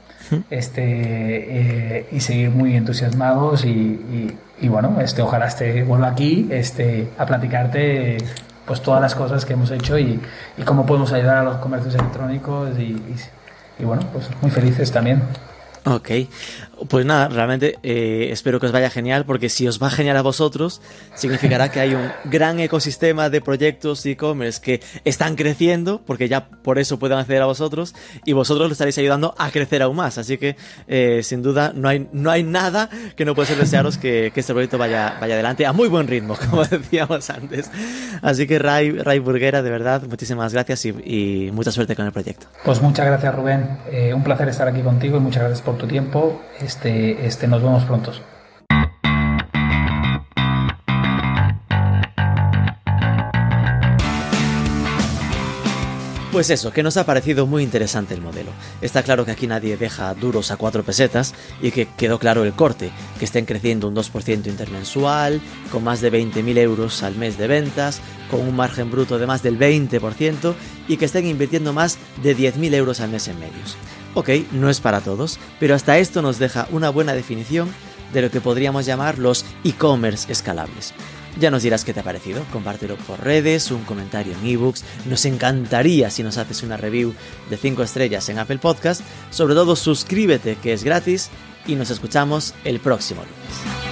[0.49, 7.09] este, eh, y seguir muy entusiasmados y, y, bueno, este, ojalá este vuelva aquí, este,
[7.17, 8.17] a platicarte
[8.65, 10.19] pues todas las cosas que hemos hecho y,
[10.57, 13.01] y cómo podemos ayudar a los comercios electrónicos y,
[13.79, 15.21] y bueno, pues muy felices también.
[15.89, 16.09] Ok,
[16.89, 20.21] pues nada, realmente eh, espero que os vaya genial porque si os va genial a
[20.21, 20.81] vosotros,
[21.15, 26.77] significará que hay un gran ecosistema de proyectos e-commerce que están creciendo porque ya por
[26.77, 30.17] eso pueden acceder a vosotros y vosotros lo estaréis ayudando a crecer aún más.
[30.17, 30.57] Así que
[30.89, 34.41] eh, sin duda no hay, no hay nada que no pueda ser desearos que, que,
[34.41, 37.71] este proyecto vaya, vaya adelante a muy buen ritmo, como decíamos antes.
[38.21, 42.11] Así que Ray, Ray Burguera, de verdad, muchísimas gracias y, y mucha suerte con el
[42.11, 42.47] proyecto.
[42.65, 45.87] Pues muchas gracias Rubén, eh, un placer estar aquí contigo y muchas gracias por tu
[45.87, 46.41] tiempo.
[46.59, 48.13] Este, este, nos vemos pronto.
[56.37, 58.51] Pues eso, que nos ha parecido muy interesante el modelo.
[58.79, 62.53] Está claro que aquí nadie deja duros a cuatro pesetas y que quedó claro el
[62.53, 67.47] corte, que estén creciendo un 2% intermensual, con más de 20.000 euros al mes de
[67.47, 70.53] ventas, con un margen bruto de más del 20%
[70.87, 73.75] y que estén invirtiendo más de 10.000 euros al mes en medios.
[74.17, 77.69] Ok, no es para todos, pero hasta esto nos deja una buena definición
[78.13, 80.95] de lo que podríamos llamar los e-commerce escalables.
[81.39, 85.23] Ya nos dirás qué te ha parecido, compártelo por redes, un comentario en ebooks, nos
[85.25, 87.13] encantaría si nos haces una review
[87.51, 91.29] de 5 estrellas en Apple Podcast, sobre todo suscríbete que es gratis
[91.67, 93.86] y nos escuchamos el próximo lunes.